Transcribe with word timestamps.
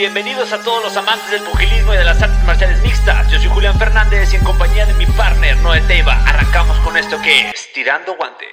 Bienvenidos 0.00 0.50
a 0.54 0.62
todos 0.62 0.82
los 0.82 0.96
amantes 0.96 1.30
del 1.30 1.42
pugilismo 1.42 1.92
y 1.92 1.98
de 1.98 2.04
las 2.04 2.22
artes 2.22 2.42
marciales 2.46 2.82
mixtas. 2.82 3.30
Yo 3.30 3.38
soy 3.38 3.50
Julián 3.50 3.78
Fernández 3.78 4.32
y 4.32 4.36
en 4.36 4.44
compañía 4.44 4.86
de 4.86 4.94
mi 4.94 5.04
partner 5.04 5.58
Noé 5.58 5.82
Teiva 5.82 6.14
arrancamos 6.26 6.78
con 6.78 6.96
esto 6.96 7.20
que 7.20 7.50
es 7.50 7.70
Tirando 7.74 8.16
Guante. 8.16 8.46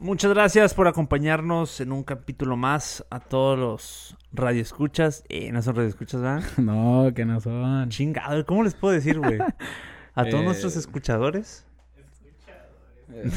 Muchas 0.00 0.32
gracias 0.32 0.74
por 0.74 0.88
acompañarnos 0.88 1.80
en 1.80 1.92
un 1.92 2.02
capítulo 2.02 2.56
más 2.56 3.06
a 3.08 3.20
todos 3.20 3.56
los 3.56 4.16
radioescuchas. 4.32 5.22
Eh, 5.28 5.52
no 5.52 5.62
son 5.62 5.76
radioescuchas, 5.76 6.20
¿verdad? 6.20 6.42
No, 6.56 7.12
que 7.14 7.24
no 7.24 7.38
son. 7.38 7.88
Chingado, 7.88 8.44
¿cómo 8.44 8.64
les 8.64 8.74
puedo 8.74 8.94
decir, 8.94 9.20
güey? 9.20 9.38
A 10.14 10.24
todos 10.24 10.42
Eh, 10.42 10.44
nuestros 10.44 10.76
escuchadores. 10.76 11.64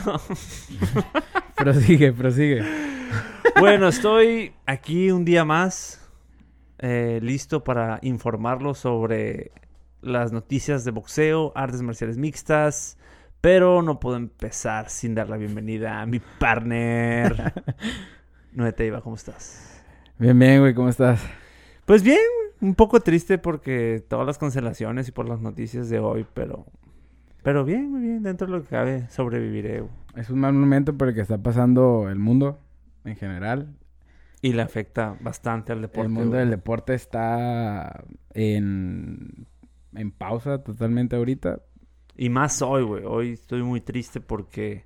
No. 0.05 0.19
Prosigue, 1.55 2.13
prosigue. 2.13 2.63
Bueno, 3.59 3.87
estoy 3.87 4.53
aquí 4.65 5.11
un 5.11 5.25
día 5.25 5.45
más, 5.45 6.01
eh, 6.79 7.19
listo 7.21 7.63
para 7.63 7.99
informarlos 8.01 8.77
sobre 8.79 9.51
las 10.01 10.31
noticias 10.31 10.85
de 10.85 10.91
boxeo, 10.91 11.51
artes 11.55 11.81
marciales 11.81 12.17
mixtas, 12.17 12.97
pero 13.41 13.81
no 13.81 13.99
puedo 13.99 14.17
empezar 14.17 14.89
sin 14.89 15.15
dar 15.15 15.29
la 15.29 15.37
bienvenida 15.37 16.01
a 16.01 16.05
mi 16.05 16.19
partner. 16.19 17.53
Noé 18.53 18.71
Teiva, 18.73 19.01
¿cómo 19.01 19.15
estás? 19.15 19.83
Bien, 20.17 20.37
bien, 20.37 20.59
güey, 20.61 20.73
¿cómo 20.73 20.89
estás? 20.89 21.21
Pues 21.85 22.01
bien, 22.03 22.19
un 22.65 22.75
poco 22.75 22.99
triste 22.99 23.37
porque 23.37 24.03
todas 24.07 24.25
las 24.25 24.37
cancelaciones 24.37 25.07
y 25.07 25.11
por 25.11 25.27
las 25.27 25.39
noticias 25.39 25.89
de 25.89 25.99
hoy, 25.99 26.25
pero... 26.33 26.65
Pero 27.43 27.63
bien, 27.63 27.91
muy 27.91 28.01
bien, 28.01 28.23
dentro 28.23 28.47
de 28.47 28.53
lo 28.53 28.63
que 28.63 28.69
cabe, 28.69 29.07
sobreviviré. 29.09 29.81
güey. 29.81 29.91
Es 30.15 30.31
un 30.31 30.39
mal 30.39 30.53
momento 30.53 30.97
por 30.97 31.09
el 31.09 31.13
que 31.13 31.21
está 31.21 31.37
pasando 31.37 32.09
el 32.09 32.17
mundo 32.17 32.59
en 33.03 33.15
general. 33.15 33.75
Y 34.41 34.53
le 34.53 34.63
afecta 34.63 35.15
bastante 35.21 35.71
al 35.71 35.81
deporte. 35.81 36.07
el 36.07 36.09
mundo 36.09 36.29
güey. 36.31 36.39
del 36.39 36.49
deporte 36.49 36.95
está 36.95 38.03
en, 38.33 39.45
en 39.93 40.11
pausa 40.11 40.63
totalmente 40.63 41.15
ahorita. 41.15 41.61
Y 42.17 42.29
más 42.29 42.63
hoy, 42.63 42.83
güey. 42.83 43.03
Hoy 43.05 43.33
estoy 43.33 43.61
muy 43.61 43.81
triste 43.81 44.21
porque 44.21 44.85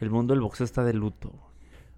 el 0.00 0.10
mundo 0.10 0.34
del 0.34 0.40
boxeo 0.40 0.64
está 0.64 0.84
de 0.84 0.94
luto. 0.94 1.32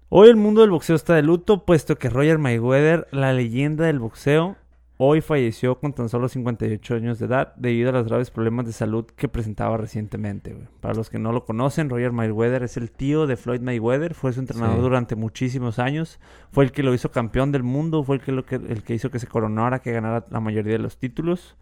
Hoy 0.09 0.29
el 0.29 0.35
mundo 0.35 0.61
del 0.61 0.71
boxeo 0.71 0.95
está 0.95 1.13
de 1.13 1.21
luto, 1.21 1.63
puesto 1.65 1.97
que 1.97 2.09
Roger 2.09 2.37
Mayweather, 2.37 3.07
la 3.11 3.33
leyenda 3.33 3.85
del 3.85 3.99
boxeo, 3.99 4.57
hoy 5.03 5.19
falleció 5.21 5.79
con 5.79 5.93
tan 5.93 6.09
solo 6.09 6.29
58 6.29 6.93
años 6.93 7.17
de 7.17 7.25
edad 7.25 7.55
debido 7.55 7.89
a 7.89 7.93
los 7.93 8.05
graves 8.07 8.29
problemas 8.29 8.67
de 8.67 8.71
salud 8.71 9.03
que 9.15 9.27
presentaba 9.27 9.75
recientemente. 9.75 10.55
Para 10.79 10.93
los 10.93 11.09
que 11.09 11.17
no 11.17 11.31
lo 11.31 11.43
conocen, 11.43 11.89
Roger 11.89 12.11
Mayweather 12.11 12.61
es 12.61 12.77
el 12.77 12.91
tío 12.91 13.25
de 13.25 13.35
Floyd 13.35 13.61
Mayweather, 13.61 14.13
fue 14.13 14.31
su 14.31 14.41
entrenador 14.41 14.75
Sí. 14.75 14.81
durante 14.83 15.15
muchísimos 15.15 15.79
años, 15.79 16.19
fue 16.51 16.65
el 16.65 16.71
que 16.71 16.83
lo 16.83 16.93
hizo 16.93 17.09
campeón 17.09 17.51
del 17.51 17.63
mundo, 17.63 18.03
fue 18.03 18.17
el 18.17 18.21
que, 18.21 18.31
lo 18.31 18.45
que, 18.45 18.55
el 18.57 18.83
que 18.83 18.93
hizo 18.93 19.09
que 19.09 19.17
se 19.17 19.25
coronara, 19.25 19.79
que 19.79 19.91
ganara 19.91 20.27
la 20.29 20.39
mayoría 20.39 20.73
de 20.73 20.79
los 20.79 20.99
títulos. 20.99 21.55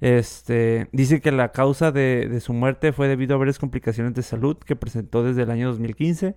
Este, 0.00 0.88
dice 0.92 1.20
que 1.20 1.30
la 1.32 1.52
causa 1.52 1.92
de, 1.92 2.26
de 2.30 2.40
su 2.40 2.52
muerte 2.54 2.92
fue 2.92 3.08
debido 3.08 3.34
a 3.34 3.38
varias 3.38 3.58
complicaciones 3.58 4.14
de 4.14 4.22
salud 4.22 4.56
que 4.56 4.76
presentó 4.76 5.22
desde 5.22 5.42
el 5.42 5.50
año 5.50 5.68
2015, 5.68 6.36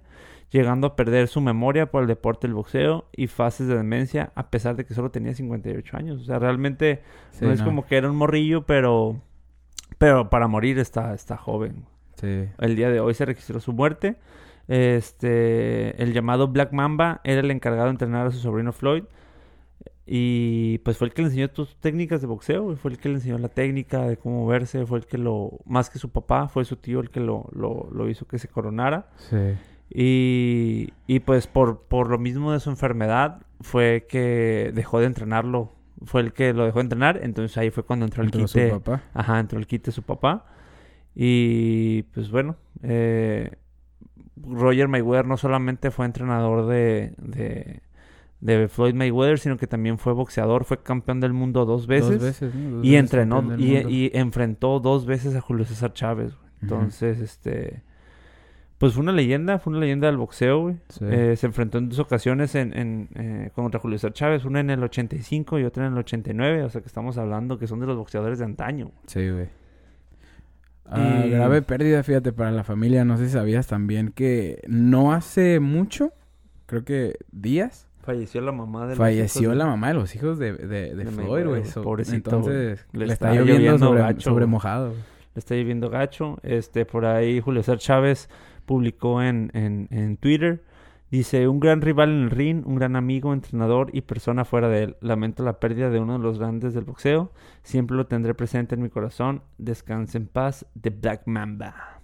llegando 0.51 0.87
a 0.87 0.95
perder 0.95 1.27
su 1.27 1.41
memoria 1.41 1.89
por 1.91 2.01
el 2.03 2.07
deporte 2.07 2.45
del 2.47 2.53
boxeo 2.55 3.05
y 3.15 3.27
fases 3.27 3.67
de 3.67 3.75
demencia, 3.77 4.31
a 4.35 4.49
pesar 4.49 4.75
de 4.75 4.85
que 4.85 4.93
solo 4.93 5.09
tenía 5.09 5.33
58 5.33 5.97
años. 5.97 6.21
O 6.21 6.23
sea, 6.25 6.39
realmente 6.39 7.01
Sí, 7.31 7.45
no 7.45 7.51
es 7.51 7.59
no. 7.59 7.65
como 7.65 7.85
que 7.85 7.95
era 7.97 8.09
un 8.09 8.17
morrillo, 8.17 8.65
pero, 8.65 9.21
pero 9.97 10.29
para 10.29 10.47
morir 10.47 10.77
está, 10.79 11.13
está 11.13 11.37
joven. 11.37 11.85
Sí. 12.15 12.49
El 12.59 12.75
día 12.75 12.89
de 12.89 12.99
hoy 12.99 13.13
se 13.13 13.25
registró 13.25 13.59
su 13.59 13.73
muerte. 13.73 14.17
Este, 14.67 16.01
el 16.01 16.13
llamado 16.13 16.47
Black 16.47 16.71
Mamba 16.73 17.21
era 17.23 17.41
el 17.41 17.51
encargado 17.51 17.85
de 17.85 17.91
entrenar 17.91 18.27
a 18.27 18.31
su 18.31 18.39
sobrino 18.39 18.73
Floyd. 18.73 19.03
Y 20.05 20.79
pues 20.79 20.97
fue 20.97 21.07
el 21.07 21.13
que 21.13 21.21
le 21.21 21.27
enseñó 21.29 21.49
tus 21.49 21.75
técnicas 21.77 22.19
de 22.21 22.27
boxeo. 22.27 22.75
Fue 22.75 22.91
el 22.91 22.97
que 22.97 23.07
le 23.09 23.15
enseñó 23.15 23.37
la 23.37 23.47
técnica 23.49 24.01
de 24.07 24.17
cómo 24.17 24.45
verse. 24.45 24.85
Fue 24.85 24.99
el 24.99 25.05
que 25.05 25.17
lo, 25.17 25.59
más 25.65 25.89
que 25.89 25.99
su 25.99 26.09
papá, 26.09 26.47
fue 26.49 26.65
su 26.65 26.75
tío 26.75 26.99
el 26.99 27.09
que 27.09 27.19
lo, 27.21 27.47
lo, 27.53 27.87
lo 27.91 28.09
hizo 28.09 28.25
que 28.27 28.37
se 28.37 28.47
coronara. 28.49 29.09
Sí. 29.17 29.37
Y, 29.93 30.93
y 31.05 31.19
pues 31.19 31.47
por, 31.47 31.81
por 31.81 32.09
lo 32.09 32.17
mismo 32.17 32.53
de 32.53 32.61
su 32.61 32.69
enfermedad, 32.69 33.41
fue 33.59 34.05
que 34.09 34.71
dejó 34.73 34.99
de 34.99 35.07
entrenarlo. 35.07 35.73
Fue 36.05 36.21
el 36.21 36.33
que 36.33 36.53
lo 36.53 36.65
dejó 36.65 36.79
de 36.79 36.83
entrenar. 36.83 37.19
Entonces 37.21 37.57
ahí 37.57 37.69
fue 37.71 37.83
cuando 37.83 38.05
entró 38.05 38.23
el 38.23 38.27
Entró 38.27 38.47
su 38.47 38.57
quite. 38.57 38.71
papá. 38.71 39.03
Ajá, 39.13 39.39
entró 39.39 39.59
el 39.59 39.67
de 39.67 39.91
su 39.91 40.01
papá. 40.03 40.45
Y 41.13 42.03
pues 42.13 42.31
bueno, 42.31 42.55
eh, 42.83 43.51
Roger 44.37 44.87
Mayweather 44.87 45.27
no 45.27 45.35
solamente 45.35 45.91
fue 45.91 46.05
entrenador 46.05 46.67
de, 46.67 47.13
de, 47.17 47.81
de 48.39 48.69
Floyd 48.69 48.93
Mayweather, 48.93 49.39
sino 49.39 49.57
que 49.57 49.67
también 49.67 49.97
fue 49.97 50.13
boxeador, 50.13 50.63
fue 50.63 50.81
campeón 50.81 51.19
del 51.19 51.33
mundo 51.33 51.65
dos 51.65 51.85
veces. 51.85 52.11
Dos 52.11 52.21
veces, 52.21 52.55
¿no? 52.55 52.77
Dos 52.77 52.85
y 52.85 52.91
veces 52.91 52.99
entrenó 53.01 53.57
y, 53.59 54.09
enfrentó 54.13 54.79
dos 54.79 55.05
veces 55.05 55.35
a 55.35 55.41
Julio 55.41 55.65
César 55.65 55.91
Chávez. 55.91 56.33
Entonces, 56.61 57.19
este... 57.19 57.83
Pues 58.81 58.93
fue 58.93 59.03
una 59.03 59.11
leyenda, 59.13 59.59
fue 59.59 59.71
una 59.71 59.79
leyenda 59.79 60.07
del 60.07 60.17
boxeo, 60.17 60.59
güey. 60.61 60.75
Sí. 60.89 61.05
Eh, 61.07 61.35
se 61.37 61.45
enfrentó 61.45 61.77
en 61.77 61.87
dos 61.87 61.99
ocasiones 61.99 62.55
en, 62.55 62.75
en, 62.77 63.09
eh, 63.15 63.49
contra 63.55 63.79
Julio 63.79 63.97
César 63.97 64.11
Chávez, 64.11 64.43
una 64.43 64.59
en 64.59 64.69
el 64.71 64.83
85 64.83 65.59
y 65.59 65.63
otra 65.63 65.85
en 65.87 65.93
el 65.93 65.99
89, 65.99 66.63
o 66.63 66.69
sea 66.69 66.81
que 66.81 66.87
estamos 66.87 67.17
hablando 67.17 67.57
que 67.57 67.67
son 67.67 67.79
de 67.79 67.85
los 67.85 67.95
boxeadores 67.95 68.39
de 68.39 68.45
antaño. 68.45 68.91
Sí, 69.05 69.29
güey. 69.29 69.47
Ah, 70.85 71.23
Y- 71.25 71.29
Grave 71.29 71.61
pérdida, 71.61 72.03
fíjate, 72.03 72.33
para 72.33 72.51
la 72.51 72.63
familia. 72.63 73.05
No 73.05 73.17
sé 73.17 73.27
si 73.27 73.33
sabías 73.33 73.67
también 73.67 74.11
que 74.11 74.61
no 74.67 75.13
hace 75.13 75.59
mucho, 75.59 76.11
creo 76.65 76.83
que 76.83 77.15
días, 77.31 77.87
Falleció 78.03 78.41
la 78.41 78.51
mamá 78.51 78.87
de 78.87 78.95
los 78.95 78.97
hijos 79.13 79.41
de- 79.51 79.55
la 79.55 79.65
mamá 79.67 79.87
de 79.89 79.93
los 79.93 80.15
hijos 80.15 80.39
de, 80.39 80.53
de, 80.53 80.95
de 80.95 80.95
de 80.95 81.05
Floyd, 81.05 81.45
güey. 81.45 81.65
So- 81.65 81.83
Pobrecito, 81.83 82.31
Entonces. 82.31 82.83
Le 82.93 83.05
le, 83.05 83.13
está, 83.13 83.29
lloviendo, 83.29 83.53
lloviendo 83.53 83.77
sobre, 83.85 84.01
gacho, 84.01 84.21
sobre 84.21 84.45
mojado. 84.47 84.89
Le 84.89 85.39
está 85.39 85.53
lloviendo 85.53 85.89
gacho. 85.91 86.39
Este, 86.41 86.85
por 86.87 87.05
ahí 87.05 87.39
Julio 87.41 87.61
César 87.61 87.77
Chávez 87.77 88.27
publicó 88.65 89.21
en, 89.21 89.51
en, 89.53 89.87
en 89.91 90.17
Twitter. 90.17 90.63
Dice, 91.09 91.47
un 91.49 91.59
gran 91.59 91.81
rival 91.81 92.09
en 92.09 92.21
el 92.23 92.29
ring, 92.29 92.65
un 92.65 92.75
gran 92.75 92.95
amigo, 92.95 93.33
entrenador 93.33 93.89
y 93.91 94.01
persona 94.01 94.45
fuera 94.45 94.69
de 94.69 94.83
él. 94.83 94.97
Lamento 95.01 95.43
la 95.43 95.59
pérdida 95.59 95.89
de 95.89 95.99
uno 95.99 96.13
de 96.13 96.23
los 96.23 96.39
grandes 96.39 96.73
del 96.73 96.85
boxeo. 96.85 97.31
Siempre 97.63 97.97
lo 97.97 98.07
tendré 98.07 98.33
presente 98.33 98.75
en 98.75 98.81
mi 98.81 98.89
corazón. 98.89 99.43
Descanse 99.57 100.17
en 100.17 100.27
paz, 100.27 100.65
The 100.79 100.89
Black 100.89 101.23
Mamba. 101.25 101.99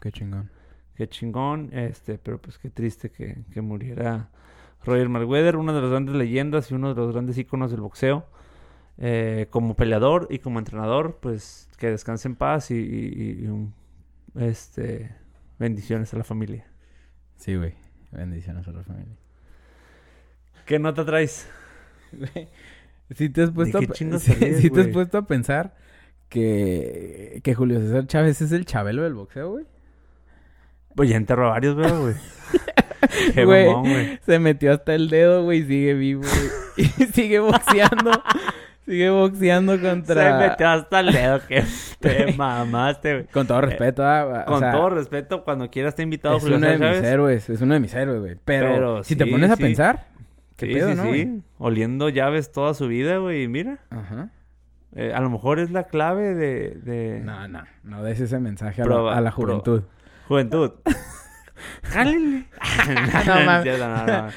Qué 0.00 0.10
chingón. 0.10 0.50
Qué 0.94 1.06
chingón, 1.08 1.68
este, 1.72 2.16
pero 2.16 2.40
pues 2.40 2.56
qué 2.58 2.70
triste 2.70 3.10
que, 3.10 3.44
que 3.52 3.60
muriera 3.60 4.30
Roger 4.82 5.10
Mayweather, 5.10 5.56
una 5.56 5.74
de 5.74 5.82
las 5.82 5.90
grandes 5.90 6.14
leyendas 6.14 6.70
y 6.70 6.74
uno 6.74 6.94
de 6.94 7.00
los 7.02 7.12
grandes 7.12 7.36
íconos 7.36 7.70
del 7.70 7.82
boxeo. 7.82 8.24
Eh, 8.96 9.48
como 9.50 9.76
peleador 9.76 10.26
y 10.30 10.38
como 10.38 10.58
entrenador, 10.58 11.18
pues 11.20 11.68
que 11.76 11.90
descanse 11.90 12.28
en 12.28 12.36
paz 12.36 12.70
y, 12.70 12.76
y- 12.76 13.42
y 13.42 13.46
un- 13.48 13.74
este, 14.36 15.14
bendiciones 15.58 16.12
a 16.14 16.18
la 16.18 16.24
familia. 16.24 16.66
Sí, 17.36 17.54
güey. 17.56 17.74
Bendiciones 18.12 18.66
a 18.68 18.72
la 18.72 18.82
familia. 18.82 19.16
¿Qué 20.64 20.78
nota 20.78 21.04
traes? 21.04 21.48
Si 23.14 23.28
te 23.28 23.42
has 23.44 23.52
puesto, 23.52 23.78
a, 23.78 23.82
sí- 23.82 24.68
te 24.70 24.80
has 24.80 24.88
puesto 24.88 25.18
a 25.18 25.26
pensar 25.28 25.76
que, 26.28 27.40
que 27.44 27.54
Julio 27.54 27.78
César 27.78 28.08
Chávez 28.08 28.42
es 28.42 28.50
el 28.50 28.64
chabelo 28.64 29.04
del 29.04 29.14
boxeo, 29.14 29.50
güey. 29.50 29.64
Pues 30.96 31.10
ya 31.10 31.16
enterró 31.16 31.46
a 31.46 31.50
varios, 31.50 31.76
¿verdad, 31.76 32.00
güey? 32.00 32.14
Qué 33.34 33.44
güey. 33.44 34.18
Se 34.26 34.40
metió 34.40 34.72
hasta 34.72 34.96
el 34.96 35.08
dedo, 35.08 35.44
güey, 35.44 35.60
y 35.60 35.66
sigue 35.66 35.94
vivo, 35.94 36.22
güey. 36.22 36.50
Y 36.98 37.04
sigue 37.12 37.38
boxeando. 37.38 38.10
Sigue 38.86 39.10
boxeando 39.10 39.78
contra... 39.80 40.40
Se 40.40 40.48
metió 40.48 40.68
hasta 40.68 41.00
el 41.00 41.12
dedo, 41.12 41.40
que 41.46 41.64
te 42.00 42.32
mamaste, 42.32 43.12
güey. 43.14 43.26
Con 43.26 43.46
todo 43.46 43.60
respeto, 43.60 44.02
ah, 44.06 44.44
o 44.46 44.50
Con 44.52 44.60
sea, 44.60 44.72
todo 44.72 44.90
respeto, 44.90 45.44
cuando 45.44 45.68
quieras 45.70 45.94
te 45.94 46.02
invitado 46.02 46.36
es 46.38 46.42
Julio 46.42 46.56
uno 46.58 46.68
de 46.68 46.78
mis 46.78 47.02
héroes. 47.04 47.50
Es 47.50 47.60
uno 47.60 47.74
de 47.74 47.80
mis 47.80 47.94
héroes, 47.94 48.20
güey. 48.20 48.36
Pero, 48.44 48.68
Pero 48.72 49.04
si 49.04 49.16
te 49.16 49.26
pones 49.26 49.50
a 49.50 49.56
sí. 49.56 49.62
pensar... 49.62 50.06
¿Qué 50.56 50.68
sí, 50.68 50.72
pedo, 50.72 50.88
sí, 50.88 50.94
no, 50.94 51.02
sí. 51.02 51.08
güey? 51.08 51.42
Oliendo 51.58 52.08
llaves 52.08 52.50
toda 52.50 52.72
su 52.72 52.88
vida, 52.88 53.18
güey. 53.18 53.42
Y 53.42 53.48
mira, 53.48 53.80
Ajá. 53.90 54.30
eh, 54.94 55.12
a 55.14 55.20
lo 55.20 55.28
mejor 55.28 55.58
es 55.58 55.70
la 55.70 55.84
clave 55.84 56.34
de, 56.34 56.70
de 56.82 57.20
No, 57.22 57.46
no. 57.46 57.62
No 57.84 58.02
des 58.02 58.20
ese 58.20 58.38
mensaje 58.38 58.80
a, 58.80 58.86
Proba- 58.86 59.10
la, 59.10 59.16
a 59.18 59.20
la 59.20 59.30
pro- 59.32 59.42
juventud. 59.60 59.82
juventud. 60.28 60.72
Jálele. 61.82 62.46
No, 63.26 63.34
no, 63.78 64.06
no. 64.06 64.28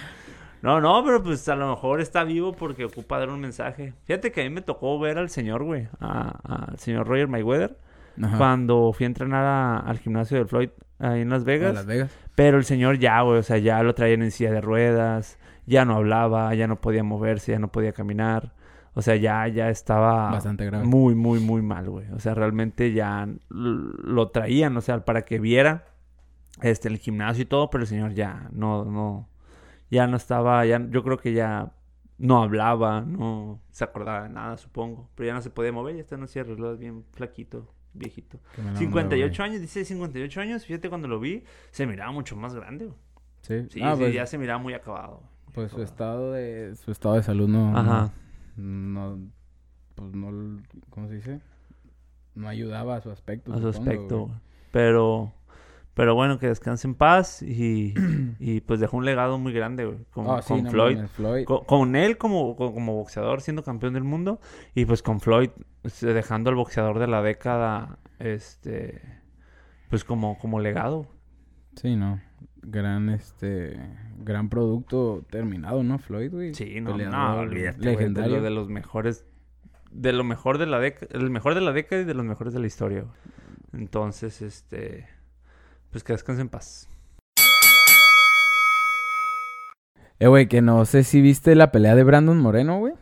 No, 0.62 0.82
no, 0.82 1.02
pero 1.06 1.24
pues 1.24 1.48
a 1.50 1.56
lo 1.56 1.70
mejor 1.70 2.02
está 2.02 2.24
vivo 2.24 2.52
porque 2.54 2.86
ocupa 2.86 3.18
dar 3.20 3.30
un 3.30 3.40
mensaje. 3.40 3.94
Fíjate 4.06 4.32
que 4.32 4.42
a 4.42 4.44
mí 4.44 4.50
me 4.50 4.62
tocó 4.62 5.00
ver 5.00 5.18
al 5.18 5.30
señor, 5.30 5.64
güey, 5.64 5.88
al 6.00 6.78
señor 6.78 7.08
Roger 7.08 7.28
Mayweather, 7.30 7.78
Ajá. 8.22 8.38
cuando 8.38 8.92
fui 8.94 9.06
a 9.06 9.08
entrenar 9.08 9.46
a- 9.46 9.78
al 9.80 10.00
gimnasio 10.00 10.38
del 10.38 10.48
Floyd 10.48 10.70
ahí 11.00 11.22
en 11.22 11.30
Las 11.30 11.46
Vegas. 11.46 11.74
Las 11.74 11.86
Vegas. 11.86 12.12
Pero 12.36 12.58
el 12.58 12.66
señor 12.66 13.00
ya, 13.00 13.22
güey, 13.22 13.40
o 13.40 13.44
sea, 13.44 13.58
ya 13.58 13.82
lo 13.84 13.94
traían 13.96 14.22
en 14.22 14.32
silla 14.32 14.52
de 14.52 14.60
ruedas, 14.62 15.40
ya 15.66 15.86
no 15.86 15.96
hablaba, 15.96 16.54
ya 16.56 16.68
no 16.68 16.82
podía 16.82 17.04
moverse, 17.04 17.54
ya 17.54 17.60
no 17.60 17.70
podía 17.72 17.94
caminar. 17.94 18.54
O 18.96 19.02
sea, 19.02 19.16
ya, 19.16 19.48
ya 19.48 19.70
estaba... 19.70 20.32
Bastante 20.32 20.66
grave. 20.66 20.84
Muy, 20.84 21.16
muy, 21.16 21.40
muy 21.40 21.62
mal, 21.62 21.90
güey. 21.90 22.12
O 22.12 22.20
sea, 22.20 22.34
realmente 22.34 22.92
ya 22.92 23.28
lo 23.50 24.30
traían, 24.30 24.76
o 24.76 24.82
sea, 24.82 25.06
para 25.06 25.22
que 25.22 25.40
viera 25.40 25.86
este, 26.62 26.90
el 26.90 26.98
gimnasio 26.98 27.44
y 27.44 27.46
todo, 27.46 27.70
pero 27.70 27.84
el 27.84 27.88
señor 27.88 28.14
ya 28.14 28.50
no, 28.52 28.84
no, 28.84 29.30
ya 29.90 30.08
no 30.08 30.18
estaba, 30.18 30.66
ya, 30.66 30.80
yo 30.90 31.04
creo 31.04 31.18
que 31.18 31.34
ya 31.34 31.72
no 32.18 32.42
hablaba, 32.44 33.02
no 33.02 33.62
se 33.72 33.84
acordaba 33.84 34.24
de 34.24 34.30
nada, 34.30 34.58
supongo. 34.58 35.10
Pero 35.16 35.28
ya 35.28 35.34
no 35.34 35.42
se 35.42 35.50
podía 35.50 35.72
mover, 35.72 35.96
ya 35.96 36.02
está 36.02 36.16
en 36.16 36.22
un 36.22 36.28
cierre, 36.28 36.56
bien 36.76 37.06
flaquito, 37.14 37.68
viejito. 37.94 38.40
Qué 38.56 38.62
mala 38.62 38.70
onda, 38.72 38.80
58 38.80 39.36
güey. 39.44 39.50
años, 39.50 39.62
dice 39.62 39.86
58 39.86 40.42
años, 40.42 40.66
fíjate 40.66 40.90
cuando 40.90 41.08
lo 41.08 41.20
vi, 41.20 41.44
se 41.72 41.88
miraba 41.88 42.12
mucho 42.12 42.36
más 42.36 42.54
grande, 42.54 42.86
güey. 42.86 42.98
Sí, 43.42 43.66
Sí, 43.70 43.80
Ah, 43.82 43.94
sí, 43.96 44.02
pues, 44.02 44.14
ya 44.14 44.26
se 44.26 44.38
miraba 44.38 44.60
muy 44.60 44.74
acabado. 44.74 45.22
pues 45.54 45.72
su 45.72 45.82
estado 45.82 46.34
de 46.34 46.76
su 46.76 46.92
estado 46.92 47.16
de 47.16 47.24
salud 47.24 47.48
no 47.48 47.76
Ajá. 47.78 48.12
no, 48.58 49.18
pues 49.96 50.14
no 50.14 50.62
¿cómo 50.90 51.08
se 51.08 51.16
dice? 51.16 51.42
No 52.36 52.48
ayudaba 52.48 52.98
a 52.98 53.02
su 53.02 53.10
aspecto. 53.12 53.54
a 53.54 53.58
su 53.60 53.72
supongo, 53.74 53.90
aspecto, 53.92 54.20
güey. 54.26 54.38
Pero, 54.72 55.34
pero 55.94 56.16
bueno, 56.16 56.40
que 56.40 56.48
descanse 56.48 56.88
en 56.88 56.96
paz 56.96 57.42
y, 57.42 57.94
y 58.40 58.62
pues 58.62 58.80
dejó 58.80 58.98
un 58.98 59.06
legado 59.06 59.38
muy 59.38 59.52
grande, 59.54 59.86
güey, 59.86 59.98
con, 60.12 60.26
Ah, 60.30 60.42
sí, 60.42 60.50
con 60.54 60.64
no 60.64 60.72
Floyd. 60.72 61.00
Con, 61.46 61.66
con 61.66 61.96
él 61.96 62.18
como, 62.18 62.56
co- 62.56 62.74
como 62.74 62.96
boxeador 62.96 63.42
siendo 63.42 63.64
campeón 63.64 63.94
del 63.94 64.04
mundo 64.04 64.40
y 64.76 64.86
pues 64.86 65.02
con 65.04 65.20
Floyd 65.20 65.50
este, 65.84 66.14
dejando 66.14 66.50
al 66.50 66.56
boxeador 66.56 67.00
de 67.00 67.08
la 67.08 67.22
década, 67.22 68.00
este, 68.20 69.02
pues 69.90 70.04
como, 70.04 70.38
como 70.40 70.60
legado. 70.60 71.08
Sí, 71.76 71.96
no. 71.96 72.22
Gran 72.62 73.10
este 73.10 73.80
gran 74.18 74.50
producto 74.50 75.26
terminado, 75.30 75.82
¿no? 75.84 75.98
Floyd, 75.98 76.32
güey. 76.32 76.54
Sí, 76.54 76.82
no, 76.82 76.92
no, 76.92 76.98
Peleador 76.98 77.38
olvídate, 77.48 77.78
güey, 77.78 77.96
de, 77.96 77.98
legendario. 78.00 78.36
lo- 78.38 78.42
de 78.44 78.50
los 78.50 78.68
mejores, 78.70 79.26
de 79.92 80.12
lo 80.14 80.24
mejor 80.26 80.58
de 80.58 80.66
la 80.66 80.80
década, 80.80 81.08
el 81.18 81.30
mejor 81.30 81.56
de 81.56 81.62
la 81.62 81.72
década 81.72 82.02
y 82.02 82.06
de 82.06 82.14
los 82.14 82.26
mejores 82.26 82.54
de 82.54 82.60
la 82.60 82.68
historia. 82.68 83.02
güey. 83.02 83.82
Entonces, 83.82 84.42
este, 84.42 85.08
pues 85.92 86.04
que 86.04 86.14
descanse 86.14 86.42
en 86.42 86.50
paz. 86.50 86.88
Eh, 90.20 90.28
güey, 90.28 90.48
que 90.48 90.62
no 90.62 90.84
sé 90.86 91.04
si 91.04 91.22
viste 91.22 91.56
la 91.56 91.72
pelea 91.72 91.96
de 91.96 92.04
Brandon 92.04 92.38
Moreno, 92.38 92.80
güey. 92.80 92.94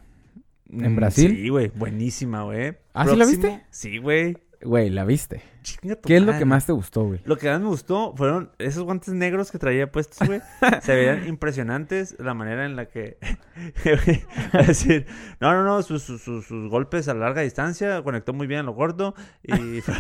¿En 0.70 0.94
Mm, 0.94 0.96
Brasil? 0.96 1.32
Sí, 1.36 1.50
güey, 1.50 1.72
buenísima, 1.74 2.44
güey. 2.44 2.76
¿Ah, 2.94 3.08
sí 3.08 3.16
la 3.16 3.26
viste? 3.26 3.64
Sí, 3.72 3.98
güey. 3.98 4.38
Güey, 4.64 4.90
la 4.90 5.06
viste. 5.06 5.44
Chinga 5.62 5.96
tu 5.96 6.08
¿Qué 6.08 6.16
es 6.16 6.22
lo 6.22 6.28
madre. 6.28 6.40
que 6.40 6.46
más 6.46 6.66
te 6.66 6.72
gustó, 6.72 7.04
güey? 7.04 7.20
Lo 7.26 7.38
que 7.38 7.48
más 7.50 7.60
me 7.62 7.68
gustó 7.68 8.16
fueron 8.16 8.50
esos 8.58 8.84
guantes 8.84 9.14
negros 9.14 9.52
que 9.52 9.60
traía 9.60 9.92
puestos, 9.92 10.28
güey. 10.28 10.42
Se 10.82 10.96
veían 10.96 11.28
impresionantes 11.28 12.16
la 12.20 12.34
manera 12.34 12.66
en 12.66 12.76
la 12.76 12.88
que... 12.88 13.18
es 13.86 14.68
decir, 14.68 15.06
no, 15.40 15.52
no, 15.54 15.64
no, 15.64 15.82
sus, 15.84 16.02
sus, 16.04 16.22
sus- 16.22 16.46
sus 16.46 16.70
golpes 16.70 17.08
a 17.08 17.14
larga 17.14 17.42
distancia, 17.42 18.02
conectó 18.02 18.34
muy 18.34 18.48
bien 18.48 18.62
a 18.62 18.64
lo 18.64 18.74
gordo 18.74 19.14
y... 19.44 19.82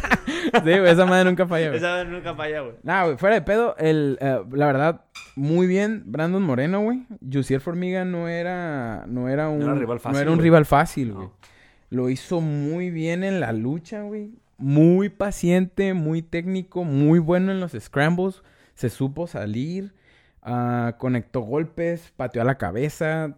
Sí, 0.47 0.61
güey, 0.63 0.87
esa 0.89 1.05
madre 1.05 1.25
nunca 1.25 1.45
falla, 1.45 1.67
güey. 1.67 1.77
Esa 1.77 2.03
nunca 2.05 2.33
falla, 2.33 2.61
güey. 2.61 2.75
Nah, 2.83 3.03
güey, 3.05 3.17
fuera 3.17 3.35
de 3.35 3.41
pedo, 3.41 3.75
el, 3.77 4.17
eh, 4.21 4.39
la 4.53 4.65
verdad, 4.67 5.01
muy 5.35 5.67
bien 5.67 6.03
Brandon 6.05 6.41
Moreno, 6.41 6.79
güey. 6.81 7.05
Jussier 7.31 7.59
Formiga 7.59 8.05
no 8.05 8.27
era, 8.29 9.05
no 9.07 9.27
era 9.27 9.49
un, 9.49 9.61
era 9.61 9.75
rival 9.75 9.99
fácil, 9.99 10.15
no 10.15 10.21
era 10.21 10.31
un 10.31 10.39
rival 10.39 10.65
fácil, 10.65 11.13
güey. 11.13 11.27
No. 11.27 11.33
Lo 11.89 12.09
hizo 12.09 12.39
muy 12.39 12.89
bien 12.91 13.23
en 13.25 13.39
la 13.41 13.51
lucha, 13.51 14.01
güey. 14.03 14.31
Muy 14.57 15.09
paciente, 15.09 15.93
muy 15.93 16.21
técnico, 16.23 16.83
muy 16.83 17.19
bueno 17.19 17.51
en 17.51 17.59
los 17.59 17.73
scrambles. 17.73 18.41
Se 18.75 18.89
supo 18.89 19.27
salir, 19.27 19.93
ah, 20.41 20.95
conectó 20.99 21.41
golpes, 21.41 22.11
pateó 22.15 22.41
a 22.41 22.45
la 22.45 22.57
cabeza. 22.57 23.37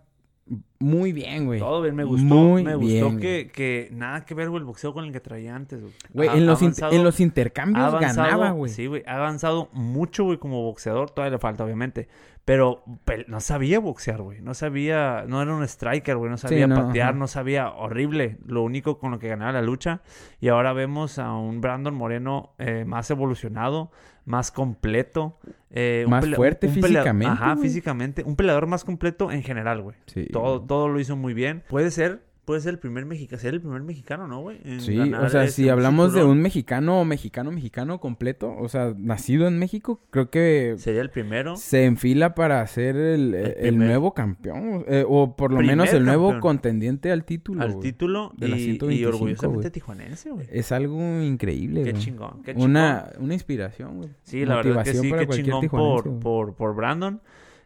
Muy 0.81 1.11
bien, 1.11 1.45
güey. 1.45 1.59
Todo 1.59 1.81
bien, 1.81 1.93
me 1.93 2.05
gustó. 2.05 2.23
Muy 2.23 2.63
me 2.63 2.73
gustó 2.75 3.09
bien, 3.09 3.19
que, 3.19 3.49
que 3.53 3.89
nada 3.91 4.23
que 4.23 4.33
ver, 4.33 4.49
güey, 4.49 4.61
el 4.61 4.65
boxeo 4.65 4.93
con 4.93 5.03
el 5.03 5.11
que 5.11 5.19
traía 5.19 5.53
antes, 5.53 5.81
güey. 5.81 5.93
Güey, 6.13 6.29
en, 6.37 6.45
los 6.45 6.61
in- 6.61 6.71
en 6.91 7.03
los 7.03 7.19
intercambios 7.19 7.85
avanzado- 7.93 8.29
ganaba, 8.29 8.51
güey. 8.51 8.71
Sí, 8.71 8.85
güey, 8.87 9.03
ha 9.05 9.17
avanzado 9.17 9.67
mucho, 9.73 10.23
güey, 10.23 10.37
como 10.37 10.63
boxeador. 10.63 11.09
Todavía 11.11 11.31
le 11.35 11.39
falta, 11.39 11.65
obviamente. 11.65 12.07
Pero 12.45 12.83
pe- 13.03 13.25
no 13.27 13.41
sabía 13.41 13.79
boxear, 13.79 14.21
güey. 14.21 14.41
No 14.41 14.53
sabía, 14.53 15.25
no 15.27 15.41
era 15.41 15.53
un 15.53 15.63
striker, 15.63 16.15
güey. 16.15 16.31
No 16.31 16.37
sabía 16.37 16.65
no, 16.65 16.75
patear, 16.87 17.09
ajá. 17.09 17.17
no 17.19 17.27
sabía, 17.27 17.69
horrible. 17.71 18.37
Lo 18.45 18.63
único 18.63 18.99
con 18.99 19.11
lo 19.11 19.19
que 19.19 19.27
ganaba 19.27 19.51
la 19.51 19.61
lucha. 19.61 20.01
Y 20.39 20.47
ahora 20.47 20.71
vemos 20.71 21.19
a 21.19 21.33
un 21.33 21.59
Brandon 21.59 21.93
Moreno 21.93 22.53
eh, 22.57 22.85
más 22.87 23.11
evolucionado, 23.11 23.91
más 24.25 24.51
completo. 24.51 25.37
eh, 25.71 26.01
un 26.05 26.09
Más 26.11 26.23
pelea- 26.25 26.35
fuerte 26.37 26.65
un 26.65 26.73
físicamente, 26.73 27.31
Ajá, 27.31 27.53
güey. 27.53 27.67
físicamente. 27.67 28.23
Un 28.23 28.35
peleador 28.35 28.65
más 28.65 28.83
completo 28.83 29.31
en 29.31 29.43
general, 29.43 29.83
güey. 29.83 29.95
Sí, 30.07 30.25
Todo. 30.31 30.59
Todo 30.69 30.87
lo 30.87 30.99
hizo 31.01 31.17
muy 31.17 31.33
bien. 31.33 31.63
Puede 31.67 31.91
ser, 31.91 32.21
puede 32.45 32.61
ser 32.61 32.71
el 32.75 32.79
primer 32.79 33.05
mexicano, 33.05 33.39
ser 33.41 33.53
el 33.53 33.61
primer 33.61 33.81
mexicano, 33.83 34.27
¿no, 34.27 34.41
güey? 34.41 34.59
Sí, 34.79 34.95
ganar 34.95 35.23
o 35.25 35.29
sea, 35.29 35.43
ese- 35.43 35.53
si 35.63 35.69
hablamos 35.69 36.13
de 36.13 36.23
un 36.23 36.41
mexicano, 36.41 37.03
mexicano, 37.05 37.51
mexicano 37.51 37.99
completo, 37.99 38.55
o 38.57 38.69
sea, 38.69 38.93
nacido 38.97 39.47
en 39.47 39.59
México, 39.59 40.01
creo 40.09 40.31
que 40.31 40.73
Sería 40.79 41.01
el 41.01 41.11
primero. 41.11 41.57
se 41.57 41.85
enfila 41.85 42.33
para 42.33 42.65
ser 42.65 42.95
el, 42.95 43.35
el 43.35 43.53
primer- 43.55 43.87
nuevo 43.89 44.13
campeón, 44.15 44.83
eh, 44.87 45.03
o 45.07 45.35
por 45.35 45.51
lo 45.51 45.57
Primer 45.57 45.75
menos 45.77 45.93
el 45.93 46.05
nuevo 46.05 46.39
contendiente 46.39 47.11
al 47.11 47.23
título. 47.23 47.61
al 47.61 47.79
título 47.79 48.31
de 48.37 48.47
la 48.47 48.57
y, 48.57 48.61
y 48.61 48.63
125, 48.65 49.09
orgullosamente 49.09 49.57
güey. 49.67 49.71
tijuanense, 49.71 50.31
güey. 50.31 50.47
Es 50.51 50.71
algo 50.71 50.99
increíble, 51.21 51.83
Qué 51.83 51.93
chingón, 51.93 52.41
qué 52.43 52.53
chingón. 52.53 52.71
Una, 52.71 53.11
una 53.19 53.33
inspiración, 53.35 53.97
güey. 53.97 54.09
Sí, 54.23 54.43
la 54.45 54.55
verdad 54.55 54.83
que 54.85 54.93
Motivación 54.93 55.03
sí, 55.03 55.27
qué 55.27 55.43
chingón 55.43 55.67
por, 55.67 56.19
por, 56.19 56.55
por 56.55 56.75
Brandon. 56.75 57.21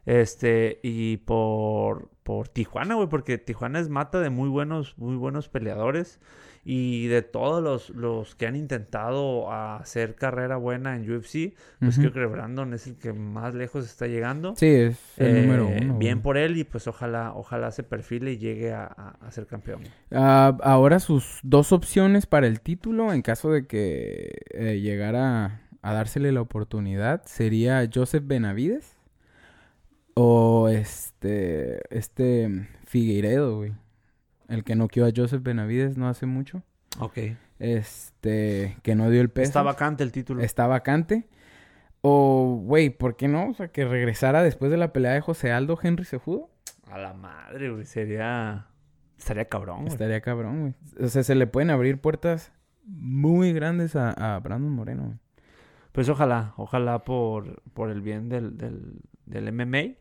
Este, 0.06 0.80
y 0.84 1.18
por, 1.18 2.10
por 2.24 2.48
Tijuana, 2.48 2.96
güey, 2.96 3.08
porque 3.10 3.38
Tijuana 3.38 3.80
es 3.80 3.90
mata 3.90 4.20
de 4.22 4.30
muy 4.30 4.50
buenos, 4.50 4.98
muy 4.98 5.16
buenos 5.16 5.50
peleadores. 5.50 6.20
Y 6.66 7.08
de 7.08 7.22
todos 7.24 7.62
los, 7.62 7.90
los 7.90 8.36
que 8.36 8.48
han 8.48 8.56
intentado 8.56 9.52
hacer 9.52 10.16
carrera 10.16 10.56
buena 10.56 10.96
en 10.96 11.12
UFC, 11.12 11.54
pues 11.80 11.98
creo 11.98 12.14
que 12.14 12.25
Brandon 12.25 12.74
es 12.74 12.88
el 12.88 12.96
que 12.96 13.12
más 13.12 13.54
lejos 13.54 13.84
está 13.84 14.08
llegando. 14.08 14.54
Sí, 14.56 14.68
es 14.68 14.98
el 15.18 15.28
Eh, 15.36 15.42
número 15.42 15.68
uno. 15.68 15.98
Bien 15.98 16.22
por 16.22 16.38
él 16.38 16.58
y 16.58 16.64
pues 16.64 16.88
ojalá, 16.88 17.34
ojalá 17.36 17.72
se 17.72 17.84
perfile 17.84 18.31
y 18.31 18.38
llegue 18.38 18.72
a, 18.72 18.86
a- 18.86 19.18
a 19.20 19.31
ser 19.31 19.46
campeón. 19.46 19.81
Ah, 20.12 20.58
ahora 20.64 21.02
sus 21.02 21.40
dos 21.44 21.74
opciones 21.74 22.28
para 22.28 22.48
el 22.48 22.62
título, 22.62 23.12
en 23.12 23.24
caso 23.24 23.52
de 23.52 23.68
que 23.68 24.31
eh, 24.52 24.80
llegara 24.80 25.64
a 25.81 25.94
dársele 25.94 26.31
la 26.31 26.40
oportunidad, 26.40 27.24
sería 27.25 27.86
Joseph 27.94 28.24
Benavides 28.25 28.93
o 30.15 30.68
este, 30.69 31.80
este 31.95 32.68
Figueiredo, 32.86 33.57
güey. 33.57 33.74
El 34.48 34.63
que 34.63 34.75
noqueó 34.75 35.06
a 35.06 35.12
Joseph 35.15 35.42
Benavides 35.42 35.98
no 35.98 36.07
hace 36.07 36.25
mucho. 36.25 36.63
Ok. 37.00 37.18
Este, 37.60 38.77
que 38.83 38.95
no 38.95 39.10
dio 39.10 39.21
el 39.21 39.30
peso. 39.30 39.48
Está 39.48 39.62
vacante 39.63 40.03
el 40.03 40.12
título. 40.12 40.43
Está 40.43 40.67
vacante. 40.67 41.27
O, 42.01 42.62
güey, 42.63 42.89
¿por 42.89 43.15
qué 43.15 43.27
no? 43.27 43.50
O 43.50 43.53
sea, 43.53 43.70
que 43.70 43.86
regresara 43.86 44.43
después 44.43 44.70
de 44.70 44.77
la 44.77 44.91
pelea 44.91 45.13
de 45.13 45.22
José 45.22 45.51
Aldo 45.51 45.79
Henry 45.82 46.03
Cejudo. 46.05 46.50
A 46.91 46.98
la 46.98 47.13
madre, 47.13 47.72
güey. 47.72 47.86
Sería. 47.86 48.67
Estaría 49.17 49.46
cabrón, 49.46 49.77
güey. 49.84 49.88
Estaría 49.88 50.20
cabrón, 50.22 50.60
güey. 50.62 50.74
O 51.00 51.08
sea, 51.08 51.24
se 51.24 51.36
le 51.36 51.48
pueden 51.48 51.70
abrir 51.70 52.01
puertas 52.01 52.51
muy 52.86 53.53
grandes 53.53 53.96
a, 53.96 54.36
a 54.36 54.39
Brandon 54.39 54.72
Moreno. 54.72 55.03
güey. 55.03 55.17
Pues 55.93 56.10
ojalá, 56.10 56.53
ojalá 56.58 57.03
por, 57.03 57.62
por 57.74 57.89
el 57.89 58.01
bien 58.01 58.27
del, 58.27 58.58
del, 58.58 59.00
del 59.34 59.52
MMA. 59.52 59.96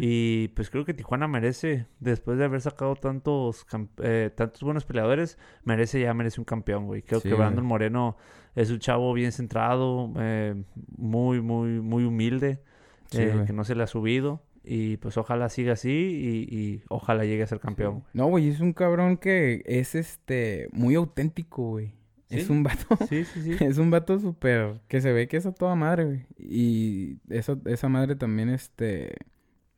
Y 0.00 0.48
pues 0.48 0.70
creo 0.70 0.86
que 0.86 0.94
Tijuana 0.94 1.28
merece, 1.28 1.84
después 2.00 2.38
de 2.38 2.44
haber 2.46 2.62
sacado 2.62 2.96
tantos 2.96 3.66
eh, 4.02 4.30
tantos 4.34 4.62
buenos 4.62 4.86
peleadores, 4.86 5.36
merece 5.64 6.00
ya 6.00 6.14
merece 6.14 6.40
un 6.40 6.46
campeón, 6.46 6.86
güey. 6.86 7.02
Creo 7.02 7.20
Sí, 7.20 7.28
que 7.28 7.34
Brandon 7.34 7.64
güey. 7.64 7.68
Moreno 7.68 8.16
es 8.54 8.70
un 8.70 8.78
chavo 8.78 9.12
bien 9.12 9.32
centrado, 9.32 10.10
eh, 10.18 10.54
muy, 10.96 11.42
muy, 11.42 11.80
muy 11.82 12.04
humilde, 12.04 12.62
Sí, 13.10 13.18
eh, 13.20 13.44
que 13.46 13.52
no 13.52 13.64
se 13.64 13.74
le 13.74 13.82
ha 13.82 13.86
subido. 13.86 14.42
Y 14.64 14.96
pues 14.96 15.18
ojalá 15.18 15.50
siga 15.50 15.74
así 15.74 15.90
y, 15.90 16.56
y 16.56 16.82
ojalá 16.88 17.24
llegue 17.26 17.42
a 17.42 17.46
ser 17.46 17.60
campeón. 17.60 18.02
No, 18.14 18.26
güey, 18.28 18.48
es 18.48 18.60
un 18.60 18.72
cabrón 18.72 19.18
que 19.18 19.62
es 19.66 19.94
este 19.94 20.68
muy 20.72 20.94
auténtico, 20.94 21.68
güey. 21.72 21.92
Es 22.30 22.50
un 22.50 22.62
vato. 22.62 22.86
Sí, 23.08 23.24
sí, 23.24 23.42
sí. 23.42 23.56
Es 23.64 23.78
un 23.78 23.90
vato 23.90 24.18
súper 24.18 24.80
que 24.88 25.00
se 25.00 25.12
ve 25.12 25.28
que 25.28 25.36
es 25.36 25.46
a 25.46 25.52
toda 25.52 25.74
madre, 25.74 26.04
güey. 26.04 26.26
Y 26.38 27.18
eso, 27.28 27.60
esa 27.66 27.88
madre 27.88 28.16
también, 28.16 28.48
este, 28.48 29.16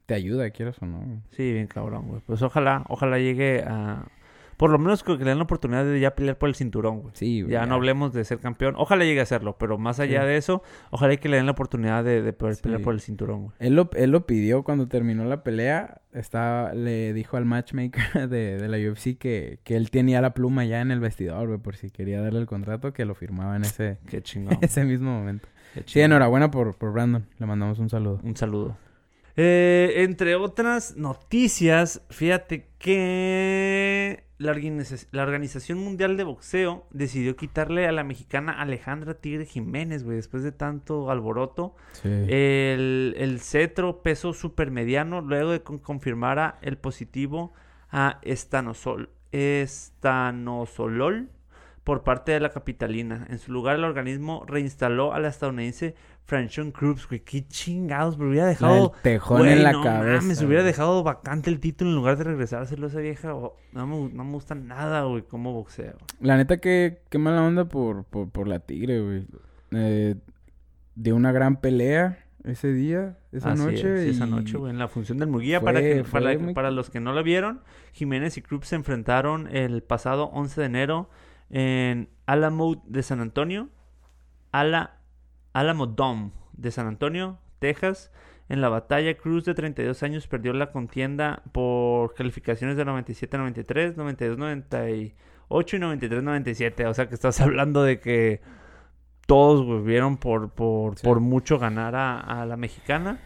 te 0.07 0.15
ayuda, 0.15 0.51
quieras 0.51 0.77
o 0.81 0.87
no. 0.87 0.99
güey. 0.99 1.19
Sí, 1.31 1.53
bien 1.53 1.67
cabrón, 1.67 2.09
güey. 2.09 2.23
Pues 2.27 2.43
ojalá, 2.43 2.85
ojalá 2.89 3.19
llegue 3.19 3.63
a... 3.67 4.07
Por 4.59 4.71
lo 4.71 4.79
menos 4.79 5.03
que 5.03 5.13
le 5.17 5.25
den 5.25 5.39
la 5.39 5.45
oportunidad 5.45 5.85
de 5.87 5.99
ya 6.01 6.15
pelear 6.15 6.37
por 6.37 6.51
el 6.51 6.55
cinturón, 6.55 7.01
güey. 7.01 7.13
Sí, 7.17 7.41
güey. 7.43 7.53
Ya 7.53 7.65
no 7.65 7.77
hablemos 7.77 8.13
de 8.13 8.23
ser 8.25 8.39
campeón. 8.41 8.75
Ojalá 8.77 9.05
llegue 9.05 9.21
a 9.21 9.23
hacerlo, 9.23 9.57
pero 9.57 9.79
más 9.79 10.01
allá 10.01 10.23
Sí. 10.23 10.27
de 10.27 10.37
eso, 10.37 10.63
ojalá 10.91 11.17
que 11.17 11.29
le 11.31 11.37
den 11.39 11.47
la 11.47 11.53
oportunidad 11.53 12.03
de, 12.05 12.21
de 12.23 12.33
poder 12.33 12.57
pelear 12.61 12.83
por 12.83 12.93
el 12.93 13.01
cinturón, 13.01 13.45
güey. 13.45 13.55
Él 13.61 13.75
lo, 13.77 13.89
él 13.95 14.11
lo 14.11 14.27
pidió 14.27 14.65
cuando 14.65 14.87
terminó 14.89 15.25
la 15.25 15.43
pelea. 15.45 16.03
Estaba, 16.13 16.75
le 16.75 17.13
dijo 17.15 17.37
al 17.37 17.45
matchmaker 17.45 18.29
de, 18.29 18.59
de 18.59 18.69
la 18.69 18.77
UFC 18.91 19.17
que, 19.17 19.61
que 19.63 19.77
él 19.77 19.91
tenía 19.91 20.21
la 20.21 20.35
pluma 20.35 20.65
ya 20.65 20.81
en 20.81 20.91
el 20.91 21.01
vestidor, 21.01 21.47
güey, 21.47 21.61
por 21.61 21.77
si 21.77 21.91
quería 21.91 22.21
darle 22.21 22.41
el 22.41 22.47
contrato, 22.47 22.93
que 22.93 23.05
lo 23.05 23.15
firmaba 23.15 23.55
en 23.57 23.63
ese, 23.63 23.99
Qué 24.09 24.23
chingón. 24.23 24.59
ese 24.63 24.85
mismo 24.85 25.13
momento. 25.13 25.49
qué 25.75 25.83
Sí, 25.87 26.01
enhorabuena 26.01 26.51
por, 26.51 26.75
por 26.77 26.93
Brandon. 26.93 27.27
Le 27.39 27.47
mandamos 27.47 27.79
un 27.79 27.89
saludo. 27.91 28.21
Un 28.25 28.37
saludo. 28.37 28.77
Eh, 29.37 29.93
entre 29.99 30.35
otras 30.35 30.97
noticias, 30.97 32.03
fíjate 32.11 32.67
que 32.79 34.25
la, 34.39 34.53
organiza- 34.53 35.07
la 35.11 35.25
Organización 35.25 35.79
Mundial 35.79 36.17
de 36.17 36.25
Boxeo 36.25 36.87
decidió 36.91 37.37
quitarle 37.37 37.87
a 37.87 37.93
la 37.93 38.05
mexicana 38.05 38.53
Alejandra 38.61 39.15
Tigre 39.15 39.45
Jiménez, 39.47 40.05
güey, 40.05 40.17
después 40.17 40.43
de 40.43 40.53
tanto 40.53 41.11
alboroto. 41.11 41.75
Sí. 41.93 42.09
El, 42.09 43.15
el 43.19 43.41
cetro 43.41 44.03
peso 44.03 44.33
supermediano 44.33 45.21
luego 45.21 45.51
de 45.51 45.63
que 45.63 45.79
confirmara 45.81 46.59
el 46.63 46.79
positivo 46.79 47.53
a 47.91 48.19
estanosol, 48.23 49.11
estanosolol 49.33 51.31
por 51.85 52.03
parte 52.05 52.33
de 52.33 52.41
la 52.41 52.51
capitalina. 52.51 53.27
En 53.31 53.39
su 53.39 53.51
lugar, 53.51 53.77
el 53.77 53.85
organismo 53.85 54.45
reinstaló 54.47 55.15
a 55.15 55.21
la 55.21 55.29
estadounidense 55.29 55.95
Franchon 56.29 56.73
Cruz, 56.73 57.09
güey. 57.09 57.21
Qué 57.21 57.49
chingados, 57.49 58.19
me 58.19 58.29
hubiera 58.29 58.47
dejado... 58.47 58.91
del 58.93 59.03
tejón 59.03 59.39
Güey, 59.39 59.53
en 59.55 59.63
la 59.63 59.73
no 59.73 59.83
cabeza. 59.83 60.21
mames, 60.23 60.43
hubiera 60.43 60.63
dejado 60.63 61.03
vacante 61.03 61.49
el 61.49 61.59
título 61.59 61.89
en 61.91 61.97
lugar 61.97 62.19
de 62.19 62.25
regresárselo 62.25 62.87
a 62.87 62.91
esa 62.91 63.01
vieja. 63.01 63.35
Oh, 63.35 63.57
no, 63.73 63.87
me, 63.87 64.11
no 64.13 64.25
me 64.25 64.33
gusta 64.33 64.55
nada, 64.55 65.05
güey, 65.05 65.23
cómo 65.23 65.55
boxea. 65.55 65.93
güey. 65.93 66.05
La 66.21 66.37
neta, 66.37 66.59
que 66.59 67.01
qué 67.09 67.17
mala 67.19 67.43
onda 67.43 67.65
por, 67.65 68.05
por, 68.05 68.29
por 68.31 68.47
la 68.47 68.61
tigre, 68.61 69.01
güey. 69.01 69.27
Eh, 69.71 70.17
de 70.97 71.13
una 71.15 71.33
gran 71.33 71.61
pelea 71.63 72.19
ese 72.45 72.73
día, 72.75 73.17
esa 73.33 73.53
Así 73.53 73.63
noche. 73.63 73.95
es, 74.09 74.17
esa 74.17 74.27
noche, 74.27 74.59
güey, 74.59 74.71
en 74.71 74.79
la 74.79 74.89
función 74.89 75.17
del 75.17 75.29
Muguía. 75.31 75.61
fue- 75.61 75.65
para, 75.73 75.81
que- 75.81 76.05
para, 76.05 76.39
muy- 76.39 76.53
para 76.53 76.71
los 76.71 76.91
que 76.91 77.01
no 77.01 77.15
la 77.15 77.23
vieron, 77.23 77.63
Jiménez 77.95 78.37
y 78.37 78.43
Krupp 78.43 78.65
se 78.65 78.77
enfrentaron 78.77 79.49
el 79.51 79.83
pasado 79.83 80.25
11 80.27 80.61
de 80.61 80.67
enero 80.67 81.09
en 81.49 82.11
Alamo 82.27 82.83
de 82.87 83.03
San 83.03 83.21
Antonio, 83.21 83.71
Ala, 84.53 84.98
Alamo 85.59 85.87
Dome 85.87 86.31
de 86.53 86.71
San 86.71 86.87
Antonio, 86.87 87.39
Texas. 87.59 88.11
En 88.49 88.61
la 88.63 88.69
batalla, 88.71 89.15
Cruz 89.17 89.45
de 89.45 89.55
32 89.55 90.03
años 90.03 90.27
perdió 90.27 90.53
la 90.55 90.71
contienda 90.73 91.43
por 91.53 92.15
calificaciones 92.15 92.77
de 92.79 92.87
97-93, 92.87 93.95
92-98 93.95 95.13
y 95.75 95.79
93-97. 95.79 96.87
O 96.87 96.95
sea 96.95 97.09
que 97.09 97.15
estás 97.15 97.41
hablando 97.41 97.83
de 97.83 98.01
que 98.01 98.41
todos 99.27 99.67
volvieron 99.67 100.17
por, 100.17 100.51
por, 100.51 100.97
Sí. 100.99 101.05
por 101.07 101.21
mucho 101.21 101.59
ganar 101.59 101.95
a, 101.95 102.19
a 102.19 102.47
la 102.47 102.57
mexicana. 102.57 103.21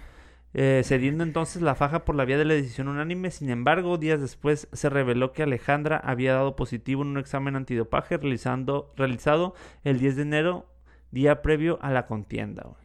eh, 0.54 0.82
cediendo 0.84 1.24
entonces 1.24 1.62
la 1.62 1.74
faja 1.74 2.04
por 2.04 2.14
la 2.14 2.26
vía 2.26 2.36
de 2.36 2.44
la 2.44 2.52
decisión 2.54 2.88
unánime. 2.88 3.30
Sin 3.30 3.48
embargo, 3.48 3.96
días 3.96 4.20
después 4.20 4.68
se 4.72 4.90
reveló 4.90 5.32
que 5.32 5.44
Alejandra 5.44 5.96
había 5.96 6.34
dado 6.34 6.56
positivo 6.56 7.00
en 7.02 7.08
un 7.08 7.18
examen 7.18 7.56
antidopaje 7.56 8.18
realizando, 8.18 8.92
realizado 8.96 9.54
el 9.84 9.98
10 9.98 10.16
de 10.16 10.22
enero, 10.22 10.66
día 11.12 11.40
previo 11.42 11.78
a 11.82 11.90
la 11.92 12.06
contienda. 12.06 12.62
güey. 12.64 12.76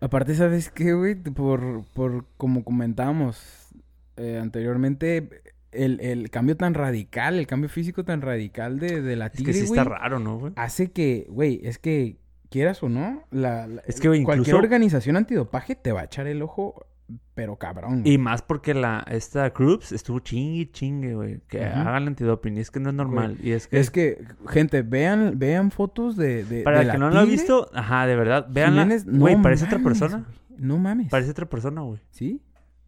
Aparte, 0.00 0.34
¿sabes 0.34 0.70
qué, 0.70 0.92
güey? 0.92 1.14
Por, 1.16 1.84
por 1.94 2.26
como 2.36 2.64
comentábamos 2.64 3.68
eh, 4.16 4.38
anteriormente, 4.40 5.42
el, 5.72 6.00
el 6.00 6.30
cambio 6.30 6.56
tan 6.56 6.74
radical, 6.74 7.38
el 7.38 7.46
cambio 7.46 7.68
físico 7.70 8.04
tan 8.04 8.20
radical 8.20 8.78
de, 8.78 9.00
de 9.02 9.16
la 9.16 9.26
Es 9.26 9.32
tigre, 9.32 9.52
que 9.52 9.58
sí 9.60 9.66
güey, 9.66 9.80
está 9.80 9.90
raro, 9.90 10.18
¿no, 10.18 10.38
güey? 10.38 10.52
hace 10.56 10.92
que, 10.92 11.26
güey, 11.30 11.60
es 11.64 11.78
que 11.78 12.18
quieras 12.50 12.82
o 12.82 12.88
no, 12.88 13.24
la, 13.30 13.66
la- 13.66 13.82
Es 13.86 13.98
que, 14.00 14.08
güey, 14.08 14.22
cualquier 14.22 14.48
incluso- 14.54 14.58
organización 14.64 15.16
antidopaje 15.16 15.74
te 15.74 15.92
va 15.92 16.02
a 16.02 16.04
echar 16.04 16.26
el 16.26 16.42
ojo, 16.42 16.86
pero 17.34 17.56
cabrón. 17.56 18.00
güey. 18.02 18.14
Y 18.14 18.18
más 18.18 18.42
porque 18.42 18.74
la 18.74 19.04
esta 19.08 19.50
Cruz 19.52 19.92
estuvo 19.92 20.18
chingue 20.20 20.60
y 20.62 20.66
chingue, 20.66 21.14
güey. 21.14 21.40
Que 21.48 21.58
Ujú. 21.58 21.66
hagan 21.80 22.02
el 22.02 22.08
antidoping. 22.08 22.56
Y 22.56 22.60
es 22.60 22.70
que 22.70 22.80
no 22.80 22.88
es 22.90 22.94
normal. 22.94 23.36
Y 23.42 23.52
es 23.52 23.68
que, 23.68 23.78
Es 23.78 23.90
que, 23.90 24.24
gente, 24.48 24.82
vean, 24.82 25.38
vean 25.38 25.70
fotos 25.70 26.16
de, 26.16 26.44
de 26.44 26.62
para 26.62 26.76
de 26.78 26.82
el 26.82 26.88
la 26.88 26.92
que 26.94 26.98
no 26.98 27.10
lo 27.10 27.18
ha 27.20 27.24
visto, 27.24 27.70
ajá, 27.74 28.06
de 28.06 28.16
verdad. 28.16 28.46
Jiménez, 28.52 29.06
no 29.06 29.20
Güey, 29.20 29.40
parece 29.42 29.66
otra 29.66 29.78
persona. 29.78 30.24
güey. 30.26 30.58
No 30.58 30.78
mames. 30.78 31.10
Parece 31.10 31.30
otra 31.32 31.46
persona, 31.46 31.82
güey. 31.82 32.00
¿Sí? 32.10 32.42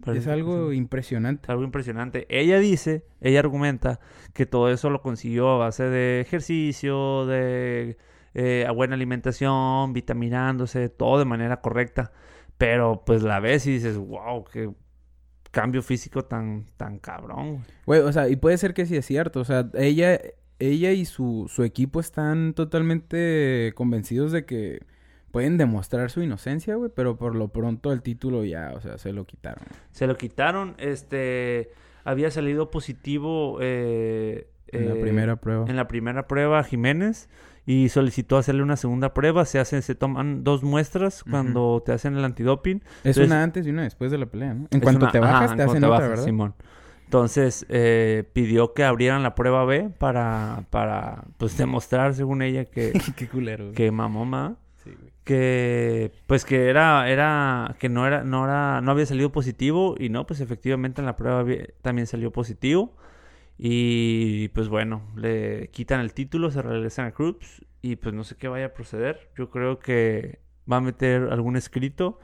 Parece 0.05 0.29
es 0.29 0.33
algo 0.33 0.53
persona. 0.53 0.75
impresionante. 0.77 1.43
Es 1.45 1.51
algo 1.51 1.65
impresionante. 1.65 2.27
Ella 2.31 2.59
dice, 2.59 3.05
ella 3.21 3.41
argumenta 3.41 4.01
que 4.33 4.47
todo 4.47 4.71
eso 4.71 4.91
lo 4.91 5.03
consiguió 5.03 5.49
a 5.51 5.59
base 5.59 5.85
de 5.85 6.21
ejercicio, 6.21 7.27
de 7.27 7.99
eh, 8.35 8.67
buena 8.75 8.95
alimentación, 8.95 9.93
vitaminándose, 9.93 10.89
todo 10.89 11.19
de 11.19 11.25
manera 11.25 11.61
correcta. 11.61 12.13
Pero 12.59 13.05
pues 13.07 13.23
la 13.23 13.41
ves 13.41 13.67
y 13.67 13.73
dices, 13.73 13.97
wow, 13.97 14.45
qué 14.45 14.71
cambio 15.51 15.81
físico 15.83 16.25
tan, 16.25 16.67
tan 16.77 16.99
cabrón. 16.99 17.65
güey". 17.87 18.01
O 18.01 18.13
sea, 18.13 18.29
y 18.29 18.37
puede 18.37 18.59
ser 18.59 18.75
que 18.75 18.85
sí 18.85 18.97
es 18.97 19.07
cierto. 19.07 19.41
O 19.41 19.45
sea, 19.45 19.71
ella, 19.75 20.21
ella 20.59 20.93
y 20.93 21.05
su, 21.05 21.47
su 21.49 21.63
equipo 21.63 22.01
están 22.01 22.55
totalmente 22.55 23.73
convencidos 23.77 24.33
de 24.33 24.45
que 24.45 24.81
pueden 25.31 25.57
demostrar 25.57 26.11
su 26.11 26.21
inocencia, 26.21 26.75
güey. 26.75 26.91
Pero 26.95 27.17
por 27.17 27.37
lo 27.37 27.49
pronto 27.49 27.93
el 27.93 28.03
título 28.03 28.45
ya, 28.45 28.73
o 28.75 28.81
sea, 28.81 28.99
se 28.99 29.13
lo 29.13 29.25
quitaron. 29.25 29.65
Se 29.93 30.07
lo 30.09 30.17
quitaron, 30.17 30.75
este, 30.79 31.71
había 32.05 32.31
salido 32.31 32.71
positivo 32.71 33.59
eh, 33.61 34.49
En 34.69 34.89
la 34.89 34.95
eh, 34.95 35.01
primera 35.01 35.37
prueba. 35.37 35.65
en 35.69 35.77
la 35.77 35.87
primera 35.87 36.27
prueba 36.27 36.65
Jiménez 36.65 37.29
y 37.71 37.91
solicitó 37.91 38.39
hacerle 38.39 38.63
una 38.63 38.77
segunda 38.79 39.13
prueba. 39.13 39.45
Se 39.45 39.59
hacen, 39.59 39.83
se 39.83 39.95
toman 39.95 40.43
dos 40.43 40.63
muestras 40.63 41.23
cuando 41.23 41.83
te 41.85 41.93
hacen 41.93 42.17
el 42.17 42.25
antidoping. 42.25 42.79
Es 42.79 42.85
entonces- 43.05 43.27
una 43.27 43.43
antes 43.43 43.67
y 43.67 43.71
una 43.71 43.83
después 43.83 44.11
de 44.11 44.17
la 44.17 44.25
pelea, 44.25 44.55
¿no? 44.55 44.69
En 44.71 44.81
cuanto 44.81 45.05
una- 45.05 45.13
te 45.13 45.21
bajas, 45.21 45.55
te 45.55 45.63
hacen 45.65 45.73
te 45.81 45.87
otra, 45.87 45.89
bajas, 45.91 46.09
¿verdad? 46.09 46.25
Simón. 46.25 46.55
Entonces 47.05 47.67
eh, 47.69 48.25
pidió 48.33 48.73
que 48.73 48.85
abrieran 48.85 49.23
la 49.23 49.35
prueba 49.35 49.67
B 49.67 49.91
para, 49.99 50.65
para 50.71 51.25
pues 51.37 51.59
demostrar, 51.59 52.15
según 52.15 52.41
ella, 52.41 52.65
que, 52.65 52.93
Qué 53.17 53.29
culero. 53.29 53.73
que 53.73 53.91
mamó 53.91 54.25
ma, 54.25 54.57
Sí, 54.83 54.91
güey. 54.99 55.13
que 55.25 56.13
pues 56.27 56.47
que 56.47 56.69
era, 56.71 57.09
era, 57.11 57.77
que 57.79 57.89
no 57.91 58.07
era, 58.07 58.25
no 58.25 58.45
era, 58.47 58.81
no 58.81 58.91
había 58.93 59.05
salido 59.05 59.31
positivo, 59.31 59.95
y 59.99 60.09
no, 60.09 60.27
pues 60.27 60.41
efectivamente 60.41 61.03
en 61.03 61.07
la 61.07 61.17
prueba 61.17 61.43
B 61.43 61.75
también 61.83 62.07
salió 62.07 62.31
positivo. 62.31 62.95
Y 63.59 64.49
pues 64.49 64.69
bueno, 64.69 65.03
le 65.17 65.69
quitan 65.69 66.01
el 66.01 66.13
título, 66.13 66.51
se 66.53 66.63
regresan 66.63 67.07
a 67.07 67.11
Cruz 67.11 67.67
y 67.83 67.97
pues 67.97 68.15
no 68.15 68.23
sé 68.23 68.37
qué 68.37 68.47
vaya 68.47 68.67
a 68.67 68.73
proceder. 68.73 69.31
Yo 69.37 69.51
creo 69.51 69.81
que 69.81 70.39
va 70.71 70.77
a 70.77 70.81
meter 70.81 71.29
algún 71.33 71.57
escrito 71.57 72.21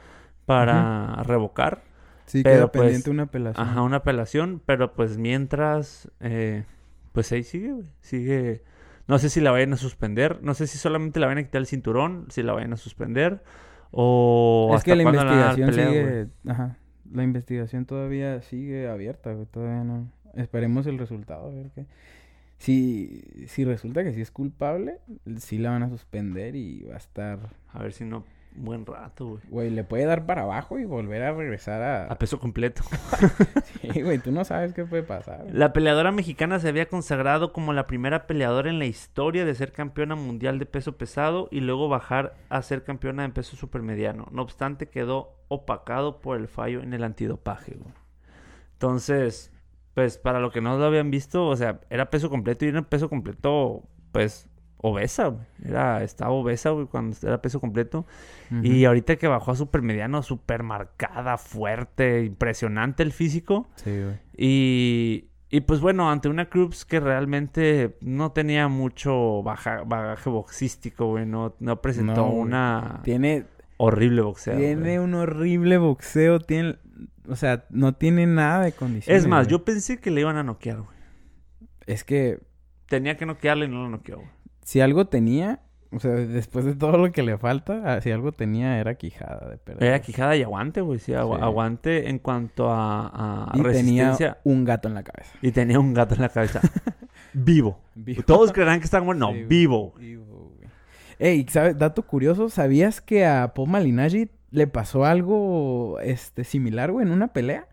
para 0.46 1.22
revocar. 1.24 1.82
Sí, 2.26 2.42
Pero, 2.42 2.56
queda 2.56 2.72
pues, 2.72 2.82
pendiente 2.82 3.10
una 3.10 3.24
apelación. 3.24 3.66
Ajá, 3.66 3.82
una 3.82 3.96
apelación, 3.96 4.62
pero 4.64 4.94
pues 4.94 5.18
mientras, 5.18 6.10
eh, 6.20 6.64
pues 7.12 7.30
ahí 7.32 7.42
sigue, 7.42 7.72
güey. 7.72 7.86
Sigue. 8.00 8.62
No 9.06 9.18
sé 9.18 9.28
si 9.28 9.40
la 9.40 9.50
vayan 9.50 9.72
a 9.74 9.76
suspender, 9.76 10.38
no 10.42 10.54
sé 10.54 10.66
si 10.66 10.78
solamente 10.78 11.20
la 11.20 11.26
van 11.26 11.36
a 11.36 11.42
quitar 11.42 11.60
el 11.60 11.66
cinturón, 11.66 12.26
si 12.30 12.42
la 12.42 12.54
vayan 12.54 12.72
a 12.72 12.76
suspender, 12.76 13.42
o 13.90 14.68
es 14.70 14.76
hasta 14.76 14.92
que 14.92 14.96
la 14.96 15.02
investigación 15.02 15.70
güey. 15.70 15.86
sigue... 15.86 16.26
Ajá. 16.48 16.78
La 17.12 17.22
investigación 17.22 17.84
todavía 17.84 18.40
sigue 18.40 18.88
abierta, 18.88 19.32
güey. 19.32 19.46
Todavía 19.46 19.84
no... 19.84 20.10
Esperemos 20.36 20.86
el 20.86 20.98
resultado, 20.98 21.48
a 21.48 21.54
ver 21.54 21.70
qué... 21.74 21.86
Si, 22.58 23.22
si 23.48 23.64
resulta 23.64 24.04
que 24.04 24.12
sí 24.14 24.20
es 24.20 24.30
culpable, 24.30 25.00
sí 25.38 25.58
la 25.58 25.70
van 25.70 25.82
a 25.82 25.88
suspender 25.88 26.56
y 26.56 26.84
va 26.84 26.94
a 26.94 26.98
estar... 26.98 27.38
A 27.72 27.82
ver 27.82 27.92
si 27.92 28.04
no, 28.04 28.24
buen 28.54 28.86
rato, 28.86 29.26
güey. 29.26 29.40
Güey, 29.48 29.70
le 29.70 29.84
puede 29.84 30.04
dar 30.06 30.24
para 30.24 30.42
abajo 30.42 30.78
y 30.78 30.84
volver 30.84 31.22
a 31.24 31.32
regresar 31.32 31.82
a... 31.82 32.06
A 32.06 32.16
peso 32.18 32.38
completo. 32.38 32.82
Sí, 33.92 34.00
güey, 34.00 34.18
tú 34.18 34.32
no 34.32 34.44
sabes 34.44 34.72
qué 34.72 34.84
puede 34.86 35.02
pasar. 35.02 35.42
güey. 35.42 35.52
La 35.52 35.72
peleadora 35.74 36.10
mexicana 36.10 36.58
se 36.58 36.68
había 36.68 36.88
consagrado 36.88 37.52
como 37.52 37.72
la 37.74 37.86
primera 37.86 38.26
peleadora 38.26 38.70
en 38.70 38.78
la 38.78 38.86
historia 38.86 39.44
de 39.44 39.54
ser 39.54 39.72
campeona 39.72 40.14
mundial 40.14 40.58
de 40.58 40.64
peso 40.64 40.96
pesado 40.96 41.48
y 41.50 41.60
luego 41.60 41.88
bajar 41.90 42.34
a 42.48 42.62
ser 42.62 42.82
campeona 42.82 43.24
en 43.26 43.32
peso 43.32 43.56
supermediano. 43.56 44.26
No 44.32 44.40
obstante, 44.42 44.88
quedó 44.88 45.34
opacado 45.48 46.20
por 46.22 46.38
el 46.38 46.48
fallo 46.48 46.80
en 46.82 46.94
el 46.94 47.04
antidopaje. 47.04 47.74
güey. 47.74 47.92
Entonces, 48.72 49.52
pues 49.94 50.18
para 50.18 50.40
lo 50.40 50.50
que 50.50 50.60
no 50.60 50.76
lo 50.78 50.84
habían 50.84 51.10
visto, 51.10 51.46
o 51.46 51.56
sea, 51.56 51.80
era 51.90 52.10
peso 52.10 52.28
completo 52.30 52.64
y 52.64 52.68
era 52.68 52.82
peso 52.82 53.08
completo, 53.08 53.82
pues 54.12 54.48
obesa, 54.78 55.28
güey. 55.28 55.46
Era, 55.64 56.02
estaba 56.02 56.30
obesa, 56.32 56.70
güey, 56.70 56.86
cuando 56.86 57.16
era 57.22 57.40
peso 57.40 57.58
completo. 57.60 58.04
Y 58.62 58.84
ahorita 58.84 59.16
que 59.16 59.26
bajó 59.28 59.52
a 59.52 59.56
supermediano, 59.56 60.22
super 60.22 60.62
marcada, 60.62 61.38
fuerte, 61.38 62.24
impresionante 62.24 63.02
el 63.02 63.12
físico. 63.12 63.66
Sí, 63.76 63.90
güey. 63.90 64.16
Y, 64.36 65.28
y 65.48 65.60
pues 65.62 65.80
bueno, 65.80 66.10
ante 66.10 66.28
una 66.28 66.50
Cruz 66.50 66.84
que 66.84 67.00
realmente 67.00 67.96
no 68.02 68.32
tenía 68.32 68.68
mucho 68.68 69.42
baja- 69.42 69.84
bagaje 69.86 70.28
boxístico, 70.28 71.06
güey. 71.06 71.24
No, 71.24 71.54
no 71.60 71.80
presentó 71.80 72.16
No, 72.26 72.28
una 72.30 73.00
Tiene, 73.04 73.46
horrible 73.78 74.20
boxeo. 74.20 74.56
tiene 74.58 74.80
güey. 74.82 74.98
un 74.98 75.14
horrible 75.14 75.78
boxeo, 75.78 76.40
tiene... 76.40 76.76
O 77.28 77.36
sea, 77.36 77.64
no 77.70 77.94
tiene 77.94 78.26
nada 78.26 78.64
de 78.64 78.72
condiciones. 78.72 79.22
Es 79.22 79.28
más, 79.28 79.46
güey. 79.46 79.52
yo 79.52 79.64
pensé 79.64 79.98
que 79.98 80.10
le 80.10 80.20
iban 80.20 80.36
a 80.36 80.42
noquear, 80.42 80.78
güey. 80.82 80.96
Es 81.86 82.04
que 82.04 82.38
Tenía 82.86 83.16
que 83.16 83.26
noquearle 83.26 83.64
y 83.64 83.68
no 83.68 83.82
lo 83.84 83.88
noqueó, 83.88 84.16
güey. 84.18 84.28
si 84.62 84.80
algo 84.80 85.06
tenía, 85.06 85.60
o 85.90 85.98
sea, 86.00 86.10
después 86.12 86.64
de 86.66 86.74
todo 86.74 86.98
lo 86.98 87.10
que 87.12 87.22
le 87.22 87.38
falta, 87.38 87.82
ah, 87.84 88.00
si 88.02 88.10
algo 88.10 88.32
tenía 88.32 88.78
era 88.78 88.94
quijada 88.96 89.48
de 89.48 89.56
perder. 89.56 89.84
Era 89.88 90.00
quijada 90.00 90.36
y 90.36 90.42
aguante, 90.42 90.80
güey. 90.82 90.98
Sí, 90.98 91.12
agu- 91.12 91.36
Sí. 91.38 91.42
aguante 91.42 92.10
en 92.10 92.18
cuanto 92.18 92.70
a, 92.70 93.50
a 93.52 93.56
y 93.58 93.62
resistencia. 93.62 94.16
tenía 94.34 94.38
un 94.44 94.64
gato 94.64 94.88
en 94.88 94.94
la 94.94 95.02
cabeza. 95.02 95.30
Y 95.40 95.50
tenía 95.52 95.80
un 95.80 95.94
gato 95.94 96.14
en 96.14 96.20
la 96.20 96.28
cabeza. 96.28 96.60
Vivo. 97.32 97.80
Todos 98.26 98.52
creerán 98.52 98.78
que 98.80 98.84
está 98.84 99.00
muerto. 99.00 99.26
No, 99.26 99.32
Sí, 99.32 99.44
vivo. 99.44 99.94
Vivo, 99.98 100.52
güey. 100.56 100.68
Ey, 101.18 101.46
¿sabes? 101.48 101.78
Dato 101.78 102.02
curioso, 102.02 102.48
¿sabías 102.48 103.00
que 103.00 103.24
a 103.26 103.54
Paul 103.54 103.70
Malignaggi 103.70 104.28
le 104.54 104.66
pasó 104.66 105.04
algo 105.04 105.98
este 106.00 106.44
similar, 106.44 106.90
güey, 106.92 107.06
en 107.06 107.12
una 107.12 107.28
pelea? 107.28 107.66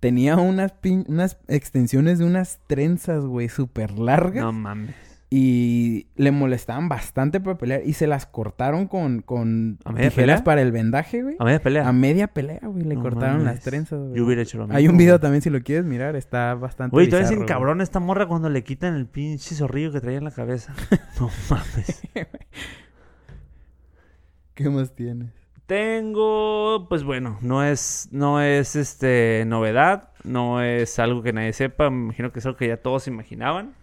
tenía 0.00 0.36
unas, 0.38 0.72
pin- 0.80 1.04
unas 1.08 1.36
extensiones 1.46 2.18
de 2.18 2.24
unas 2.24 2.58
trenzas, 2.66 3.22
güey, 3.26 3.50
súper 3.50 3.98
largas. 3.98 4.42
No 4.42 4.50
mames. 4.50 4.94
Y 5.28 6.06
le 6.16 6.30
molestaban 6.32 6.88
bastante 6.88 7.38
para 7.38 7.58
pelear. 7.58 7.82
Y 7.84 7.92
se 7.92 8.06
las 8.06 8.24
cortaron 8.24 8.86
con, 8.88 9.20
con 9.20 9.78
¿A 9.84 9.92
media 9.92 10.08
tijeras 10.08 10.40
pelea? 10.40 10.44
para 10.44 10.62
el 10.62 10.72
vendaje, 10.72 11.22
güey. 11.22 11.36
A 11.38 11.44
media 11.44 11.60
pelea. 11.62 11.86
A 11.86 11.92
media 11.92 12.26
pelea, 12.28 12.60
güey. 12.64 12.82
Le 12.84 12.94
No 12.96 13.02
cortaron 13.02 13.38
mames. 13.42 13.56
las 13.56 13.60
trenzas, 13.60 14.00
güey. 14.00 14.14
Yo 14.16 14.24
hubiera 14.24 14.40
hecho 14.42 14.56
lo 14.56 14.64
mismo. 14.64 14.76
Hay 14.78 14.88
un 14.88 14.96
video 14.96 15.16
güey. 15.16 15.20
también 15.20 15.42
si 15.42 15.50
lo 15.50 15.60
quieres 15.62 15.84
mirar. 15.84 16.16
Está 16.16 16.54
bastante 16.54 16.94
Güey, 16.96 17.08
todavía 17.10 17.36
güey. 17.36 17.46
cabrón 17.46 17.82
esta 17.82 18.00
morra 18.00 18.26
cuando 18.26 18.48
le 18.48 18.64
quitan 18.64 18.94
el 18.96 19.06
pinche 19.06 19.54
zorrillo 19.54 19.92
que 19.92 20.00
traía 20.00 20.16
en 20.18 20.24
la 20.24 20.30
cabeza. 20.32 20.74
no 21.20 21.28
mames. 21.50 22.00
¿Qué 24.54 24.68
más 24.70 24.94
tienes? 24.94 25.30
Tengo, 25.70 26.86
pues 26.88 27.04
bueno, 27.04 27.38
no 27.42 27.62
es, 27.62 28.08
no 28.10 28.42
es 28.42 28.74
este 28.74 29.44
novedad, 29.46 30.08
no 30.24 30.60
es 30.60 30.98
algo 30.98 31.22
que 31.22 31.32
nadie 31.32 31.52
sepa, 31.52 31.90
me 31.90 32.06
imagino 32.06 32.32
que 32.32 32.40
es 32.40 32.46
algo 32.46 32.58
que 32.58 32.66
ya 32.66 32.78
todos 32.78 33.04
se 33.04 33.10
imaginaban. 33.10 33.74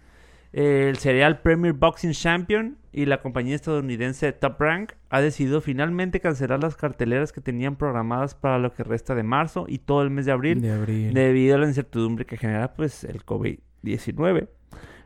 El 0.52 0.98
serial 0.98 1.40
Premier 1.40 1.72
Boxing 1.72 2.12
Champion 2.12 2.76
y 2.92 3.06
la 3.06 3.22
compañía 3.22 3.54
estadounidense 3.54 4.30
Top 4.34 4.60
Rank 4.60 4.92
ha 5.08 5.22
decidido 5.22 5.62
finalmente 5.62 6.20
cancelar 6.20 6.62
las 6.62 6.76
carteleras 6.76 7.32
que 7.32 7.40
tenían 7.40 7.76
programadas 7.76 8.34
para 8.34 8.58
lo 8.58 8.74
que 8.74 8.84
resta 8.84 9.14
de 9.14 9.22
marzo 9.22 9.64
y 9.66 9.78
todo 9.78 10.02
el 10.02 10.10
mes 10.10 10.26
de 10.26 10.32
abril 10.32 10.60
De 10.60 10.72
abril. 10.72 11.14
debido 11.14 11.54
a 11.54 11.58
la 11.58 11.68
incertidumbre 11.68 12.26
que 12.26 12.36
genera 12.36 12.74
pues 12.74 13.02
el 13.04 13.24
COVID-19 13.24 14.48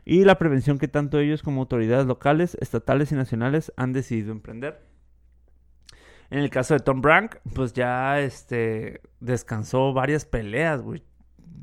y 0.03 0.25
la 0.25 0.37
prevención 0.37 0.79
que 0.79 0.89
tanto 0.89 1.17
ellos 1.19 1.43
como 1.43 1.61
autoridades 1.61 2.07
locales, 2.07 2.57
estatales 2.59 3.13
y 3.13 3.15
nacionales 3.15 3.71
han 3.77 3.93
decidido 3.93 4.33
emprender. 4.33 4.92
En 6.33 6.39
el 6.39 6.49
caso 6.49 6.73
de 6.73 6.79
Tom 6.79 7.01
Brank, 7.01 7.35
pues 7.53 7.73
ya 7.73 8.19
este 8.19 9.01
descansó 9.19 9.93
varias 9.93 10.25
peleas, 10.25 10.81
güey. 10.81 11.03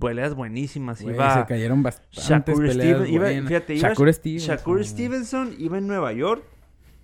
Peleas 0.00 0.34
buenísimas. 0.34 1.02
Güey, 1.02 1.14
iba 1.16 1.40
se 1.40 1.46
cayeron 1.46 1.82
bastantes 1.82 2.54
Shakur 2.54 2.66
peleas 2.68 3.00
Steven- 3.02 3.12
iba- 3.12 3.48
fíjate, 3.48 3.74
iba 3.74 3.88
Shakur 3.88 4.12
Stevenson. 4.14 4.56
Shakur. 4.56 4.84
Stevenson 4.84 5.54
iba 5.58 5.76
en 5.78 5.86
Nueva 5.86 6.12
York 6.12 6.42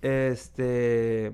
este 0.01 1.33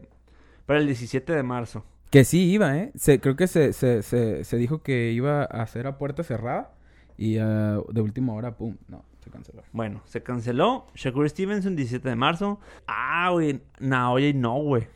para 0.65 0.79
el 0.79 0.87
17 0.87 1.33
de 1.33 1.43
marzo. 1.43 1.85
Que 2.09 2.23
sí 2.25 2.51
iba, 2.51 2.77
¿eh? 2.77 2.91
Se, 2.95 3.19
creo 3.19 3.35
que 3.35 3.47
se, 3.47 3.73
se, 3.73 4.01
se, 4.03 4.43
se 4.43 4.57
dijo 4.57 4.81
que 4.83 5.11
iba 5.11 5.41
a 5.43 5.45
hacer 5.63 5.87
a 5.87 5.97
puerta 5.97 6.23
cerrada. 6.23 6.73
Y 7.17 7.37
ah, 7.37 7.79
de 7.91 8.01
última 8.01 8.33
hora, 8.33 8.55
pum. 8.57 8.77
No, 8.87 9.03
se 9.23 9.29
canceló. 9.29 9.63
Bueno, 9.71 10.01
se 10.05 10.21
canceló. 10.23 10.87
Shakur 10.95 11.29
Stevenson 11.29 11.75
17 11.75 12.07
de 12.09 12.15
marzo. 12.15 12.59
Ah, 12.87 13.29
güey, 13.31 13.61
Naoya 13.79 14.31
no, 14.33 14.55
güey. 14.61 14.87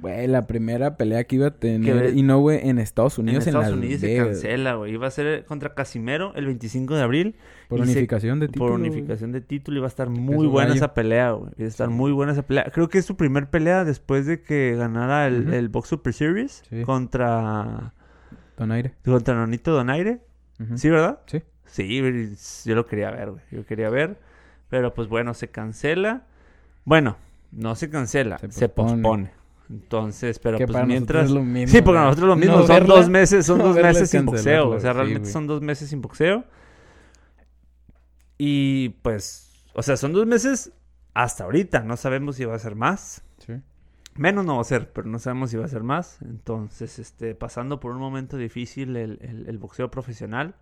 Güey, 0.00 0.26
la 0.26 0.46
primera 0.46 0.96
pelea 0.96 1.24
que 1.24 1.36
iba 1.36 1.46
a 1.46 1.50
tener 1.52 2.12
Que- 2.12 2.18
Inoue 2.18 2.68
en 2.68 2.78
Estados 2.78 3.18
En 3.18 3.22
Unidos. 3.24 3.44
En, 3.44 3.48
Estados 3.50 3.68
Las 3.70 3.78
Unidos 3.78 4.00
se 4.00 4.16
cancela, 4.16 4.74
güey. 4.74 4.92
Iba 4.92 5.06
a 5.06 5.10
ser 5.10 5.44
contra 5.44 5.74
Casimero 5.74 6.32
el 6.34 6.46
25 6.46 6.94
de 6.96 7.02
abril. 7.02 7.36
Por 7.68 7.78
y 7.78 7.84
se- 7.84 7.92
unificación 7.92 8.40
de 8.40 8.48
título. 8.48 8.66
Por 8.72 8.78
güey. 8.78 8.90
unificación 8.90 9.32
de 9.32 9.40
título. 9.40 9.78
Iba 9.78 9.86
a 9.86 9.88
estar 9.88 10.10
muy 10.10 10.46
buena 10.46 10.68
gallo. 10.70 10.76
esa 10.78 10.94
pelea, 10.94 11.30
güey. 11.32 11.52
Iba 11.56 11.64
a 11.66 11.68
estar 11.68 11.88
muy 11.90 12.12
buena 12.12 12.32
esa 12.32 12.42
pelea. 12.42 12.64
Creo 12.74 12.88
que 12.88 12.98
es 12.98 13.04
su 13.06 13.16
primer 13.16 13.48
pelea 13.48 13.84
después 13.84 14.26
de 14.26 14.42
que 14.42 14.74
ganara 14.76 15.26
el, 15.26 15.46
Ujú. 15.46 15.52
el 15.54 15.68
Box 15.70 15.88
Super 15.88 16.12
Series 16.12 16.62
Sí. 16.68 16.82
contra, 16.82 17.94
Donaire. 18.58 18.92
contra 19.04 19.34
Nonito 19.34 19.72
Donaire. 19.72 20.20
Ujú. 20.60 20.76
¿Sí, 20.76 20.90
verdad? 20.90 21.20
Sí. 21.26 21.42
Sí, 21.66 22.02
yo 22.66 22.74
lo 22.74 22.86
quería 22.86 23.10
ver, 23.10 23.30
güey. 23.30 23.42
Yo 23.50 23.64
quería 23.64 23.88
ver. 23.90 24.18
Pero 24.68 24.92
pues 24.92 25.08
bueno, 25.08 25.34
se 25.34 25.48
cancela. 25.48 26.24
Bueno, 26.84 27.16
no 27.52 27.74
se 27.76 27.88
cancela, 27.88 28.38
se, 28.38 28.50
Se 28.52 28.68
pospone. 28.68 29.30
Entonces, 29.70 30.38
pero 30.38 30.58
Que 30.58 30.66
pues 30.66 30.74
para 30.74 30.86
mientras. 30.86 31.24
es 31.26 31.30
lo 31.30 31.42
mismo, 31.42 31.72
sí, 31.72 31.82
porque 31.82 31.98
nosotros 32.00 32.28
lo 32.28 32.34
No 32.34 32.40
mismo. 32.40 32.66
son 32.66 32.76
verla- 32.76 32.94
dos 32.96 33.08
meses, 33.08 33.46
son 33.46 33.58
no 33.58 33.64
dos 33.68 33.76
meses 33.76 34.02
es 34.02 34.10
sin 34.10 34.26
boxeo. 34.26 34.68
O 34.70 34.80
sea, 34.80 34.92
sí, 34.92 34.96
realmente 34.96 35.20
güey. 35.20 35.32
son 35.32 35.46
dos 35.46 35.62
meses 35.62 35.88
sin 35.88 36.00
boxeo. 36.02 36.44
Y 38.38 38.90
pues, 39.02 39.52
o 39.74 39.82
sea, 39.82 39.96
son 39.96 40.12
dos 40.12 40.26
meses 40.26 40.72
hasta 41.14 41.44
ahorita. 41.44 41.80
No 41.80 41.96
sabemos 41.96 42.36
si 42.36 42.44
va 42.44 42.54
a 42.54 42.58
ser 42.58 42.74
más. 42.74 43.22
Sí. 43.38 43.54
Menos 44.16 44.44
no 44.44 44.56
va 44.56 44.60
a 44.60 44.64
ser, 44.64 44.92
pero 44.92 45.08
no 45.08 45.18
sabemos 45.18 45.50
si 45.50 45.56
va 45.56 45.64
a 45.64 45.68
ser 45.68 45.82
más. 45.82 46.18
Entonces, 46.22 46.98
este, 46.98 47.34
pasando 47.34 47.80
por 47.80 47.92
un 47.92 47.98
momento 47.98 48.36
difícil 48.36 48.96
el, 48.96 49.18
el- 49.22 49.48
el 49.48 49.58
boxeo 49.58 49.90
profesional. 49.90 50.54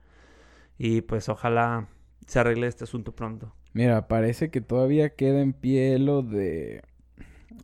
Y 0.79 1.03
pues 1.03 1.29
ojalá 1.29 1.89
se 2.27 2.39
arregle 2.39 2.67
este 2.67 2.85
asunto 2.85 3.15
pronto. 3.15 3.55
Mira, 3.75 4.07
parece 4.09 4.51
que 4.51 4.61
todavía 4.61 5.11
queda 5.17 5.41
en 5.41 5.53
pie 5.55 5.99
lo 5.99 6.23
de... 6.23 6.83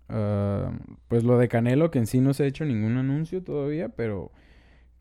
ah, 0.09 0.73
pues 1.09 1.25
lo 1.25 1.39
de 1.39 1.49
Canelo, 1.49 1.91
que 1.91 1.99
en 1.99 2.07
sí 2.07 2.21
no 2.21 2.35
se 2.35 2.45
ha 2.45 2.47
hecho 2.47 2.65
ningún 2.65 2.97
anuncio 2.97 3.43
todavía, 3.43 3.89
pero... 3.91 4.31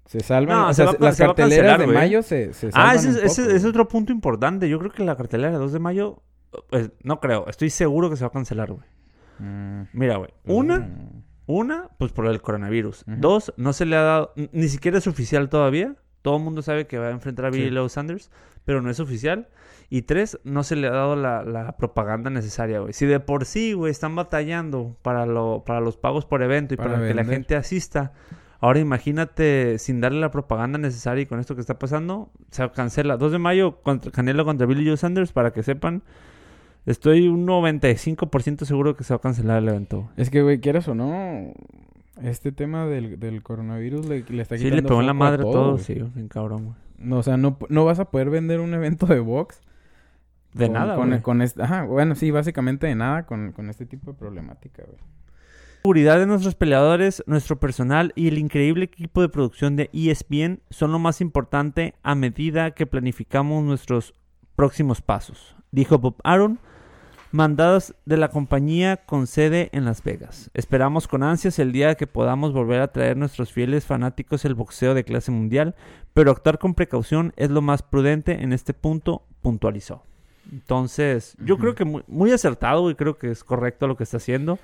Se 0.06 0.22
salvan, 0.22 0.58
No, 0.58 0.68
o 0.70 0.74
se 0.74 0.76
sea, 0.76 0.86
va 0.86 0.92
a 0.92 0.94
se- 0.94 0.98
ca- 1.00 1.06
las 1.06 1.18
se 1.18 1.26
carteleras 1.26 1.68
cancelar, 1.78 1.80
de 1.88 1.94
mayo 1.94 2.22
se, 2.24 2.54
se 2.54 2.68
Ah, 2.68 2.72
salvan 2.72 2.96
ese, 2.96 3.10
es- 3.10 3.16
un 3.16 3.26
ese- 3.26 3.42
poco, 3.42 3.50
ese 3.50 3.58
es 3.58 3.66
otro 3.66 3.88
punto 3.90 4.12
importante. 4.14 4.70
Yo 4.70 4.80
creo 4.80 4.92
que 4.92 5.04
la 5.04 5.18
cartelera 5.18 5.52
de 5.52 5.58
2 5.58 5.74
de 5.74 5.80
mayo, 5.80 6.22
pues, 6.70 6.92
no 7.04 7.20
creo, 7.20 7.46
estoy 7.50 7.70
seguro 7.70 8.10
que 8.10 8.16
se 8.16 8.24
va 8.24 8.30
a 8.30 8.32
cancelar, 8.32 8.72
güey. 8.72 8.86
Mm, 9.40 9.82
Mira, 9.92 10.16
güey, 10.16 10.30
una, 10.46 10.80
mm, 10.80 11.24
una, 11.48 11.90
pues 11.98 12.14
por 12.14 12.26
el 12.28 12.42
coronavirus. 12.42 13.04
Dos, 13.06 13.54
no 13.58 13.74
se 13.74 13.86
le 13.86 13.98
ha 13.98 14.02
dado, 14.02 14.34
ni 14.54 14.70
siquiera 14.70 14.98
es 14.98 15.08
oficial 15.08 15.50
todavía. 15.50 15.96
Todo 16.28 16.36
el 16.36 16.44
mundo 16.44 16.62
sabe 16.62 16.88
que 16.88 16.98
va 16.98 17.08
a 17.08 17.12
enfrentar 17.12 17.46
a 17.46 17.50
Billy 17.52 17.68
Sí. 17.68 17.72
Lowe 17.72 17.88
Sanders, 17.88 18.30
pero 18.66 18.82
no 18.82 18.90
es 18.90 19.00
oficial. 19.00 19.48
Y 19.90 20.02
tres, 20.02 20.38
no 20.44 20.64
se 20.64 20.76
le 20.76 20.88
ha 20.88 20.92
dado 20.92 21.16
la, 21.16 21.42
la 21.42 21.78
propaganda 21.78 22.30
necesaria, 22.30 22.82
güey. 22.82 22.92
Si 22.92 23.06
de 23.06 23.22
por 23.22 23.46
sí, 23.46 23.72
güey, 23.72 23.92
están 23.92 24.14
batallando 24.14 24.98
para, 25.04 25.26
lo, 25.26 25.64
para 25.66 25.80
los 25.80 25.96
pagos 25.96 26.26
por 26.26 26.44
evento 26.44 26.74
y 26.74 26.78
para, 26.78 26.96
Para 26.96 27.08
que 27.08 27.14
la 27.14 27.24
gente 27.24 27.56
asista. 27.56 28.12
Ahora 28.60 28.80
imagínate 28.80 29.80
sin 29.80 30.02
darle 30.02 30.20
la 30.20 30.30
propaganda 30.30 30.78
necesaria 30.78 31.22
y 31.22 31.28
con 31.28 31.40
esto 31.40 31.56
que 31.56 31.62
está 31.62 31.80
pasando, 31.80 32.30
se 32.52 32.70
cancela. 32.72 33.16
2 33.16 33.32
de 33.32 33.40
mayo, 33.40 33.78
contra, 33.82 34.12
Canelo 34.12 34.44
contra 34.44 34.68
Billy 34.68 34.86
Joe 34.86 34.98
Sanders, 34.98 35.32
para 35.32 35.54
que 35.54 35.64
sepan. 35.64 36.04
Estoy 36.86 37.30
un 37.30 37.48
95% 37.48 38.66
seguro 38.66 38.98
que 38.98 39.06
se 39.06 39.14
va 39.14 39.20
a 39.20 39.22
cancelar 39.22 39.64
el 39.64 39.70
evento. 39.70 40.10
Es 40.18 40.30
que, 40.30 40.42
güey, 40.42 40.60
quieras 40.60 40.90
o 40.90 40.94
no, 40.94 41.54
este 42.24 42.52
tema 42.52 42.86
del, 42.86 43.20
del 43.20 43.44
coronavirus 43.44 44.06
le, 44.08 44.24
le 44.30 44.42
está 44.42 44.56
Sí, 44.58 44.64
quitando 44.66 44.82
le 44.82 44.88
pegó 44.88 45.00
en 45.02 45.08
la 45.08 45.14
madre 45.14 45.42
a 45.42 45.52
todo, 45.52 45.78
sí, 45.78 45.94
bien 46.16 46.28
cabrón, 46.28 46.66
güey. 46.66 46.76
No, 46.98 47.18
o 47.20 47.24
sea, 47.24 47.38
no, 47.38 47.58
no 47.70 47.86
vas 47.86 48.00
a 48.00 48.06
poder 48.12 48.30
vender 48.30 48.60
un 48.60 48.74
evento 48.74 49.06
de 49.06 49.20
box. 49.20 49.62
De 50.54 50.66
con- 50.66 50.74
nada, 50.74 50.96
con, 50.96 51.10
güey. 51.10 51.22
con 51.22 51.42
este, 51.42 51.62
ajá, 51.62 51.84
bueno, 51.84 52.16
sí, 52.16 52.32
básicamente 52.32 52.88
de 52.88 52.96
nada 52.96 53.26
con, 53.26 53.52
con 53.52 53.70
este 53.70 53.86
tipo 53.86 54.12
de 54.14 54.18
problemática, 54.18 54.84
güey. 54.84 54.98
seguridad 55.84 56.18
de 56.18 56.26
nuestros 56.26 56.56
peleadores, 56.56 57.24
nuestro 57.28 57.60
personal 57.60 58.12
y 58.16 58.28
el 58.30 58.38
increíble 58.40 58.86
equipo 58.86 59.22
de 59.22 59.30
producción 59.30 59.76
de 59.76 59.90
ESPN 59.94 60.62
son 60.72 60.92
lo 60.92 61.00
más 61.00 61.22
importante 61.22 61.94
a 62.02 62.16
medida 62.16 62.72
que 62.72 62.88
planificamos 62.88 63.64
nuestros 63.64 64.14
próximos 64.56 65.02
pasos, 65.02 65.56
dijo 65.72 66.00
Bob 66.00 66.16
Aaron, 66.24 66.60
mandadas 67.38 67.94
de 68.06 68.18
la 68.18 68.30
compañía 68.30 68.98
con 68.98 69.28
sede 69.28 69.70
en 69.72 69.86
Las 69.86 70.04
Vegas. 70.04 70.50
Esperamos 70.56 71.08
con 71.08 71.22
ansias 71.22 71.60
el 71.60 71.72
día 71.72 71.94
que 71.94 72.08
podamos 72.08 72.52
volver 72.52 72.82
a 72.82 72.92
traer 72.92 73.12
a 73.12 73.20
nuestros 73.20 73.54
fieles 73.54 73.86
fanáticos 73.86 74.44
el 74.44 74.56
boxeo 74.56 74.96
de 74.96 75.04
clase 75.04 75.30
mundial, 75.30 75.76
pero 76.16 76.32
actuar 76.32 76.58
con 76.58 76.74
precaución 76.74 77.34
es 77.38 77.52
lo 77.52 77.62
más 77.62 77.84
prudente 77.84 78.42
en 78.42 78.54
este 78.54 78.74
punto, 78.74 79.22
puntualizó. 79.44 80.02
Entonces, 80.52 81.38
yo 81.40 81.60
creo 81.60 81.76
que 81.76 81.86
muy, 81.86 82.04
muy 82.08 82.32
acertado 82.32 82.90
y 82.90 82.96
creo 82.96 83.20
que 83.20 83.30
es 83.30 83.44
correcto 83.44 83.86
lo 83.86 83.96
que 83.98 84.04
está 84.04 84.18
haciendo. 84.18 84.58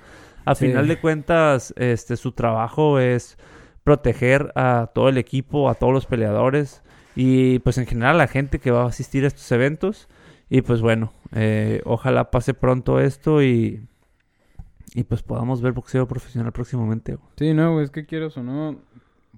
A 0.44 0.56
Sí. 0.56 0.66
final 0.66 0.88
de 0.88 0.98
cuentas, 1.00 1.72
este, 1.76 2.16
su 2.16 2.32
trabajo 2.32 2.98
es 2.98 3.38
proteger 3.84 4.50
a 4.56 4.90
todo 4.92 5.08
el 5.08 5.18
equipo, 5.18 5.70
a 5.70 5.76
todos 5.76 5.92
los 5.92 6.06
peleadores 6.06 6.82
y 7.14 7.60
pues 7.60 7.78
en 7.78 7.86
general 7.86 8.16
a 8.16 8.18
la 8.18 8.26
gente 8.26 8.58
que 8.58 8.72
va 8.72 8.82
a 8.82 8.88
asistir 8.88 9.22
a 9.22 9.28
estos 9.28 9.52
eventos. 9.52 10.08
Y 10.50 10.62
pues 10.62 10.80
bueno, 10.80 11.12
eh, 11.34 11.82
ojalá 11.84 12.30
pase 12.30 12.54
pronto 12.54 13.00
esto 13.00 13.42
y, 13.42 13.86
y 14.94 15.04
pues 15.04 15.22
podamos 15.22 15.60
ver 15.60 15.72
boxeo 15.72 16.06
profesional 16.08 16.52
próximamente. 16.52 17.16
güey. 17.16 17.28
Sí, 17.36 17.52
no, 17.54 17.72
güey, 17.72 17.84
es 17.84 17.90
que 17.90 18.06
quieras 18.06 18.36
o 18.38 18.42
no, 18.42 18.78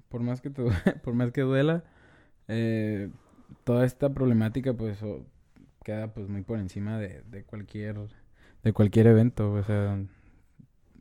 por 0.09 0.21
más 0.21 0.39
que 0.41 0.49
te 0.49 0.61
due- 0.63 0.99
por 1.03 1.13
más 1.13 1.31
que 1.31 1.41
duela, 1.41 1.83
eh, 2.47 3.09
toda 3.63 3.85
esta 3.85 4.13
problemática 4.13 4.73
pues 4.73 4.99
queda 5.83 6.13
pues 6.13 6.27
muy 6.29 6.41
por 6.43 6.59
encima 6.59 6.97
de, 6.99 7.23
de 7.29 7.43
cualquier 7.43 7.97
de 8.63 8.73
cualquier 8.73 9.07
evento, 9.07 9.51
o 9.53 9.63
sea, 9.63 9.99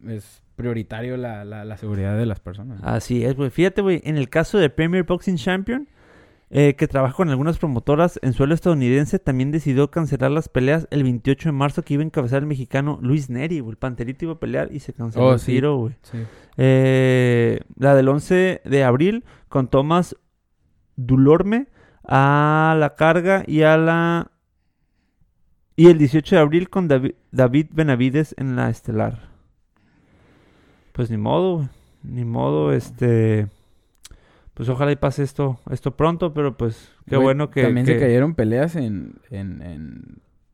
es 0.07 0.43
prioritario 0.57 1.17
la, 1.17 1.45
la, 1.45 1.65
la 1.65 1.77
seguridad 1.77 2.17
de 2.17 2.27
las 2.27 2.39
personas. 2.41 2.81
Así 2.83 3.25
es, 3.25 3.35
güey. 3.35 3.51
Fíjate, 3.51 3.83
güey, 3.83 4.01
en 4.05 4.17
el 4.17 4.29
caso 4.29 4.59
de 4.59 4.71
Premier 4.71 5.03
Boxing 5.05 5.37
Champion, 5.37 5.89
eh, 6.51 6.75
que 6.77 6.87
trabaja 6.87 7.15
con 7.15 7.29
algunas 7.29 7.59
promotoras 7.59 8.19
en 8.23 8.33
suelo 8.33 8.55
estadounidense, 8.55 9.19
también 9.19 9.51
decidió 9.51 9.91
cancelar 9.91 10.31
las 10.31 10.49
peleas 10.49 10.87
el 10.91 11.03
28 11.03 11.49
de 11.49 11.53
marzo 11.53 11.83
que 11.83 11.95
iba 11.95 12.03
a 12.03 12.07
encabezar 12.07 12.41
el 12.43 12.47
mexicano 12.47 12.99
Luis 13.03 13.29
Neri. 13.31 13.59
El 13.59 13.77
Panterito 13.77 14.25
iba 14.27 14.35
a 14.35 14.39
pelear 14.39 14.73
y 14.73 14.79
se 14.81 14.93
canceló 14.93 15.27
Oh, 15.27 15.33
el 15.33 15.39
sí. 15.41 15.53
tiro, 15.53 15.77
güey. 15.77 15.95
Sí. 16.03 16.19
Eh, 16.57 17.61
la 17.77 17.95
del 17.95 18.09
11 18.09 18.63
de 18.65 18.85
abril 18.85 19.25
con 19.49 19.69
Tomás 19.69 20.17
Dulorme 20.97 21.67
a 22.05 22.77
la 22.79 22.95
carga 22.95 23.43
y 23.47 23.63
a 23.63 23.77
la... 23.77 24.31
Y 25.75 25.89
el 25.89 25.99
18 25.99 26.37
de 26.37 26.41
abril 26.43 26.71
con 26.71 26.89
Davi- 26.89 27.17
David 27.33 27.67
Benavides 27.73 28.35
en 28.39 28.57
la 28.57 28.71
estelar. 28.71 29.29
Pues 30.93 31.11
ni 31.11 31.17
modo. 31.19 31.69
Ni 32.03 32.25
modo, 32.25 32.73
este... 32.73 33.49
pues 34.57 34.71
ojalá 34.71 34.91
y 34.91 34.97
pase 34.97 35.23
esto, 35.23 35.61
esto 35.71 35.99
pronto, 35.99 36.33
pero 36.33 36.57
pues 36.57 36.91
qué 37.07 37.19
bueno 37.19 37.51
que... 37.51 37.63
También 37.63 37.85
que- 37.85 37.93
se 37.93 38.01
cayeron 38.01 38.35
peleas 38.35 38.75
en, 38.75 39.17
en, 39.31 39.61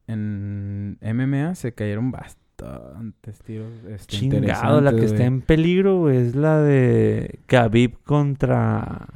en, 0.08 0.98
en 0.98 1.16
MMA, 1.16 1.54
se 1.54 1.72
cayeron 1.72 2.10
bastantes 2.10 3.38
tiros. 3.44 3.70
Este, 3.88 4.16
Chingado, 4.16 4.80
la 4.80 4.92
que 4.92 5.04
está 5.04 5.24
en 5.24 5.40
peligro 5.40 6.10
es 6.10 6.34
la 6.34 6.58
de 6.58 7.38
Khabib 7.46 8.02
contra 8.02 9.06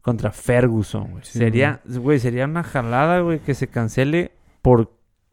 contra 0.00 0.30
Ferguson, 0.30 1.10
güey. 1.10 1.24
Sí, 1.24 1.40
sería, 1.40 1.80
güey, 1.84 2.20
sería 2.20 2.44
una 2.44 2.62
jalada, 2.62 3.18
güey, 3.18 3.40
que 3.40 3.54
se 3.54 3.66
cancele 3.66 4.30
por 4.62 4.92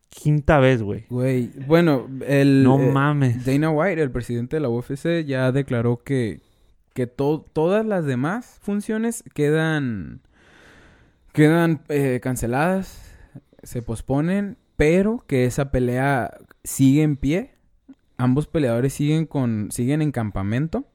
quinta 0.09 0.57
vez, 0.57 0.81
güey. 0.81 1.05
Güey, 1.11 1.51
bueno, 1.67 2.07
el... 2.25 2.63
No 2.63 2.79
eh, 2.79 2.91
mames. 2.91 3.45
Dana 3.45 3.69
White, 3.69 4.01
el 4.01 4.09
presidente 4.09 4.55
de 4.55 4.61
la 4.61 4.69
UFC, 4.69 5.23
ya 5.23 5.51
declaró 5.51 6.01
que, 6.03 6.41
que 6.93 7.07
to- 7.07 7.45
todas 7.53 7.85
las 7.85 8.05
demás 8.05 8.57
funciones 8.61 9.23
quedan, 9.33 10.21
quedan 11.31 11.81
eh, 11.89 12.19
canceladas, 12.21 13.15
se 13.63 13.81
posponen, 13.81 14.57
pero 14.77 15.23
que 15.27 15.45
esa 15.45 15.71
pelea 15.71 16.31
sigue 16.63 17.03
en 17.03 17.17
pie. 17.17 17.55
Ambos 18.17 18.47
peleadores 18.47 18.93
siguen, 18.93 19.25
con, 19.25 19.69
siguen 19.71 20.01
en 20.01 20.11
campamento 20.11 20.85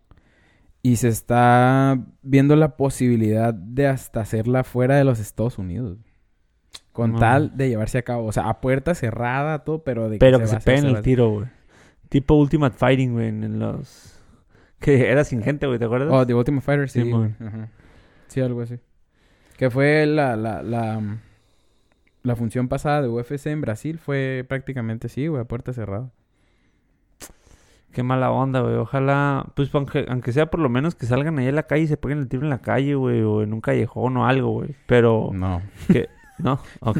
y 0.83 0.97
se 0.97 1.09
está 1.09 1.99
viendo 2.23 2.55
la 2.57 2.77
posibilidad 2.77 3.53
de 3.53 3.89
hasta 3.89 4.21
hacerla 4.21 4.63
fuera 4.65 4.97
de 4.97 5.05
los 5.05 5.19
Estados 5.19 5.59
Unidos. 5.59 5.99
Con 6.93 7.13
No. 7.13 7.19
tal 7.19 7.57
de 7.57 7.69
llevarse 7.69 7.99
a 7.99 8.03
cabo, 8.03 8.27
o 8.27 8.33
sea, 8.33 8.49
a 8.49 8.61
puerta 8.61 8.95
cerrada, 8.95 9.65
todo, 9.65 9.83
pero 9.83 10.09
de 10.09 10.19
Pero 10.19 10.39
que 10.39 10.45
va 10.45 10.49
se 10.49 10.55
a 10.55 10.59
hacer, 10.59 10.75
peguen 10.77 10.97
el 10.97 11.03
tiro, 11.03 11.31
güey. 11.31 11.47
Tipo 12.09 12.35
Ultimate 12.35 12.77
Fighting, 12.77 13.13
güey, 13.13 13.29
en 13.29 13.59
los... 13.59 14.18
Que 14.81 15.09
era 15.11 15.25
sin 15.25 15.43
gente, 15.43 15.67
güey, 15.67 15.79
¿te 15.79 15.85
acuerdas? 15.85 16.09
Oh, 16.13 16.27
The 16.27 16.35
Ultimate 16.35 16.65
Fighter, 16.65 16.89
sí. 16.89 17.03
Sí, 17.03 17.11
güey. 17.11 17.35
Ajá. 17.41 17.69
Sí, 18.29 18.41
algo 18.41 18.61
así. 18.63 18.79
Que 19.57 19.71
fue 19.71 20.07
la, 20.07 20.37
la, 20.37 20.63
la, 20.63 21.01
mm, 21.01 21.19
la 22.23 22.37
función 22.37 22.69
pasada 22.69 23.03
de 23.03 23.09
UFC 23.09 23.47
en 23.47 23.61
Brasil. 23.61 23.99
Fue 23.99 24.45
prácticamente 24.49 25.09
así, 25.09 25.27
güey, 25.27 25.43
a 25.43 25.45
puerta 25.47 25.73
cerrada. 25.73 26.11
Qué 27.93 28.03
mala 28.03 28.31
onda, 28.31 28.61
güey. 28.61 28.75
Ojalá, 28.77 29.47
pues, 29.57 29.75
aunque, 29.75 30.07
aunque 30.09 30.33
sea 30.33 30.47
por 30.47 30.61
lo 30.61 30.69
menos 30.69 30.95
que 30.95 31.07
salgan 31.07 31.39
ahí 31.39 31.49
a 31.49 31.53
la 31.53 31.65
calle 31.65 31.85
y 31.85 31.87
se 31.89 31.97
peguen 31.97 32.19
el 32.19 32.29
tiro 32.29 32.43
en 32.45 32.51
la 32.51 32.59
calle, 32.61 32.95
güey, 32.95 33.23
o 33.23 33.43
en 33.43 33.53
un 33.55 33.61
callejón 33.61 34.17
o 34.19 34.27
algo, 34.27 34.51
güey. 34.51 34.77
Pero, 34.87 35.31
No. 35.33 35.63
que, 35.89 36.09
¿no? 36.39 36.61
Ok. 36.81 36.99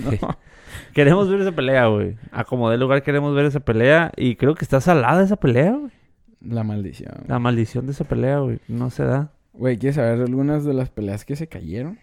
Queremos 0.95 1.31
ver 1.31 1.43
esa 1.43 1.53
pelea, 1.53 1.87
güey. 1.87 2.17
A 2.33 2.45
como 2.45 2.71
de 2.71 2.79
lugar 2.79 3.03
queremos 3.03 3.35
ver 3.35 3.45
esa 3.47 3.61
pelea. 3.61 4.13
Y 4.17 4.37
creo 4.37 4.55
que 4.55 4.65
está 4.65 4.81
salada 4.81 5.23
esa 5.23 5.37
pelea, 5.37 5.73
güey. 5.73 5.93
La 6.41 6.63
maldición. 6.63 7.25
La 7.27 7.39
maldición 7.39 7.87
de 7.87 7.93
esa 7.93 8.05
pelea, 8.05 8.39
güey. 8.39 8.61
No 8.69 8.91
se 8.91 9.05
da. 9.05 9.33
Güey, 9.53 9.77
¿quieres 9.77 9.97
saber 9.97 10.21
algunas 10.21 10.65
de 10.65 10.73
las 10.75 10.91
peleas 10.91 11.25
que 11.25 11.35
se 11.35 11.49
cayeron? 11.49 11.99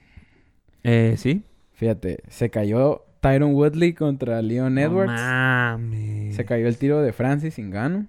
Eh, 0.84 1.16
¿sí? 1.18 1.44
Fíjate, 1.74 2.24
se 2.28 2.50
cayó 2.50 3.06
Tyron 3.22 3.56
Woodley 3.56 3.94
contra 3.94 4.42
Leon 4.42 4.78
Edwards. 4.78 5.12
No 5.12 5.18
mames. 5.18 6.36
Se 6.36 6.46
cayó 6.46 6.68
el 6.68 6.78
tiro 6.78 7.02
de 7.02 7.12
Francis 7.12 7.58
Ngannou. 7.58 8.06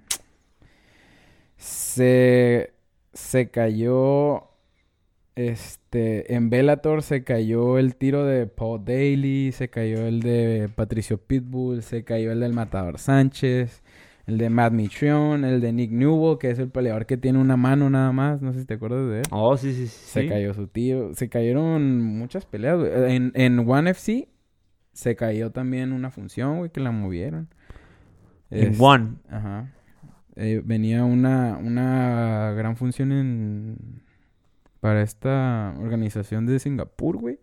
Se, 1.57 2.73
se 3.13 3.49
cayó. 3.51 4.51
Este. 5.35 6.35
En 6.35 6.51
Bellator 6.51 7.03
se 7.03 7.25
cayó 7.25 7.79
el 7.79 7.97
tiro 7.97 8.25
de 8.25 8.47
Paul 8.47 8.85
Daly. 8.85 9.53
Se 9.53 9.69
cayó 9.69 10.07
el 10.07 10.21
de 10.21 10.69
Patricio 10.75 11.19
Pitbull. 11.19 11.83
Se 11.83 12.05
cayó 12.05 12.33
el 12.33 12.41
del 12.41 12.53
Matador 12.53 12.99
Sánchez. 12.99 13.83
El 14.27 14.39
de 14.39 14.51
Matt 14.51 14.73
Mitrione. 14.73 15.49
El 15.49 15.61
de 15.61 15.73
Nick 15.73 15.91
Newell, 15.93 16.39
que 16.39 16.51
es 16.51 16.59
el 16.59 16.69
peleador 16.71 17.07
que 17.07 17.17
tiene 17.17 17.39
una 17.39 17.57
mano 17.57 17.89
nada 17.91 18.11
más. 18.13 18.43
No 18.43 18.53
sé 18.53 18.61
si 18.61 18.67
te 18.67 18.75
acuerdas 18.75 19.09
de 19.09 19.19
él. 19.21 19.25
Oh, 19.31 19.57
sí, 19.57 19.73
sí, 19.73 19.87
sí. 19.87 20.11
Se 20.11 20.23
sí. 20.23 20.29
cayó 20.29 20.53
su 20.55 20.67
tiro. 20.67 21.15
Se 21.15 21.29
cayeron 21.29 22.01
muchas 22.03 22.45
peleas, 22.47 22.79
güey. 22.79 23.15
En, 23.15 23.33
en 23.35 23.59
One 23.69 23.91
FC 23.91 24.29
se 24.93 25.15
cayó 25.15 25.51
también 25.53 25.93
una 25.93 26.11
función, 26.11 26.59
güey, 26.59 26.71
que 26.71 26.81
la 26.81 26.91
movieron. 26.91 27.49
En 28.51 28.73
Es- 28.73 28.81
One. 28.81 29.15
Ajá. 29.29 29.73
Eh, 30.35 30.61
venía 30.65 31.05
una, 31.05 31.57
una 31.57 32.53
gran 32.57 32.77
función 32.77 33.13
en... 33.13 34.03
Para 34.81 35.03
esta 35.03 35.75
organización 35.81 36.47
de 36.47 36.59
Singapur, 36.59 37.17
güey. 37.17 37.39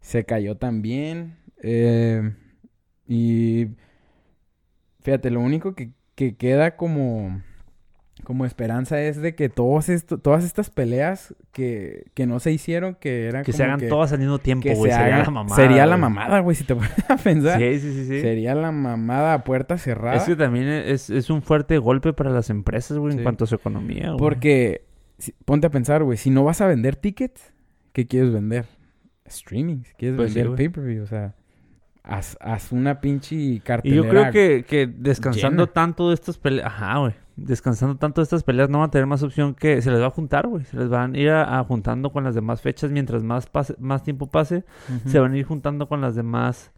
Se 0.00 0.24
cayó 0.24 0.56
también. 0.56 1.36
eh, 1.62 2.32
y... 3.08 3.68
Fíjate, 5.00 5.30
lo 5.30 5.40
único 5.40 5.74
que, 5.74 5.90
que 6.14 6.36
queda 6.36 6.76
como... 6.76 7.40
Como 8.24 8.44
esperanza 8.46 9.02
es 9.02 9.16
de 9.20 9.34
que 9.34 9.48
todos 9.48 9.88
esto, 9.88 10.16
todas 10.16 10.44
estas 10.44 10.70
peleas 10.70 11.34
que, 11.50 12.04
que 12.14 12.24
no 12.24 12.38
se 12.38 12.52
hicieron, 12.52 12.94
que 12.94 13.26
eran 13.26 13.42
Que 13.42 13.50
como 13.50 13.56
se 13.56 13.64
hagan 13.64 13.80
que- 13.80 13.88
todas 13.88 14.12
al 14.12 14.20
mismo 14.20 14.38
tiempo, 14.38 14.68
güey. 14.76 14.92
se 14.92 14.96
Sería 14.96 15.06
hagan- 15.16 15.24
la 15.24 15.30
mamada. 15.32 15.56
Sería 15.56 15.86
la 15.86 15.96
mamada, 15.96 16.38
güey, 16.38 16.54
si 16.54 16.62
te 16.62 16.74
pones 16.76 16.92
a 17.10 17.16
pensar. 17.16 17.58
Sí, 17.58 17.80
sí, 17.80 17.92
sí, 17.92 18.04
sí. 18.06 18.20
Sería 18.20 18.54
la 18.54 18.70
mamada 18.70 19.34
a 19.34 19.42
puerta 19.42 19.76
cerrada. 19.76 20.14
Es 20.18 20.22
que 20.22 20.36
también 20.36 20.68
es, 20.68 21.10
es 21.10 21.30
un 21.30 21.42
fuerte 21.42 21.78
golpe 21.78 22.12
para 22.12 22.30
las 22.30 22.48
empresas, 22.48 22.96
güey, 22.96 23.16
en 23.16 23.24
cuanto 23.24 23.42
a 23.42 23.46
su 23.48 23.56
economía, 23.56 24.10
güey. 24.10 24.18
Porque, 24.18 24.84
si- 25.18 25.32
ponte 25.44 25.66
a 25.66 25.70
pensar, 25.70 26.04
güey, 26.04 26.16
si 26.16 26.30
no 26.30 26.44
vas 26.44 26.60
a 26.60 26.68
vender 26.68 26.94
tickets, 26.94 27.52
¿qué 27.92 28.06
quieres 28.06 28.32
vender? 28.32 28.66
Streaming. 29.24 29.78
¿Quieres 29.98 30.16
Pues 30.16 30.32
vender 30.32 30.54
pay-per-view? 30.54 31.02
O 31.02 31.06
sea, 31.06 31.34
haz, 32.12 32.36
haz 32.40 32.72
una 32.72 33.00
pinche 33.00 33.34
Y 33.34 33.60
cartelera. 33.60 34.02
yo 34.02 34.08
creo 34.08 34.30
que, 34.30 34.64
que 34.64 34.86
descansando 34.86 35.64
llena. 35.64 35.72
tanto 35.72 36.08
de 36.08 36.14
estas 36.14 36.38
peleas... 36.38 36.66
Ajá, 36.66 36.98
güey. 36.98 37.14
Descansando 37.36 37.96
tanto 37.96 38.20
de 38.20 38.24
estas 38.24 38.42
peleas 38.42 38.68
no 38.68 38.78
van 38.78 38.88
a 38.88 38.90
tener 38.90 39.06
más 39.06 39.22
opción 39.22 39.54
que... 39.54 39.80
Se 39.80 39.90
les 39.90 40.00
va 40.00 40.06
a 40.06 40.10
juntar, 40.10 40.46
güey. 40.46 40.64
Se 40.64 40.76
les 40.76 40.88
van 40.88 41.14
a 41.14 41.18
ir 41.18 41.30
a, 41.30 41.58
a 41.58 41.64
juntando 41.64 42.12
con 42.12 42.24
las 42.24 42.34
demás 42.34 42.60
fechas. 42.60 42.90
Mientras 42.90 43.22
más, 43.22 43.46
pase, 43.46 43.74
más 43.78 44.02
tiempo 44.02 44.26
pase, 44.30 44.64
se 45.06 45.18
van 45.18 45.32
a 45.32 45.38
ir 45.38 45.44
juntando 45.44 45.88
con 45.88 46.00
las 46.00 46.14
demás... 46.14 46.72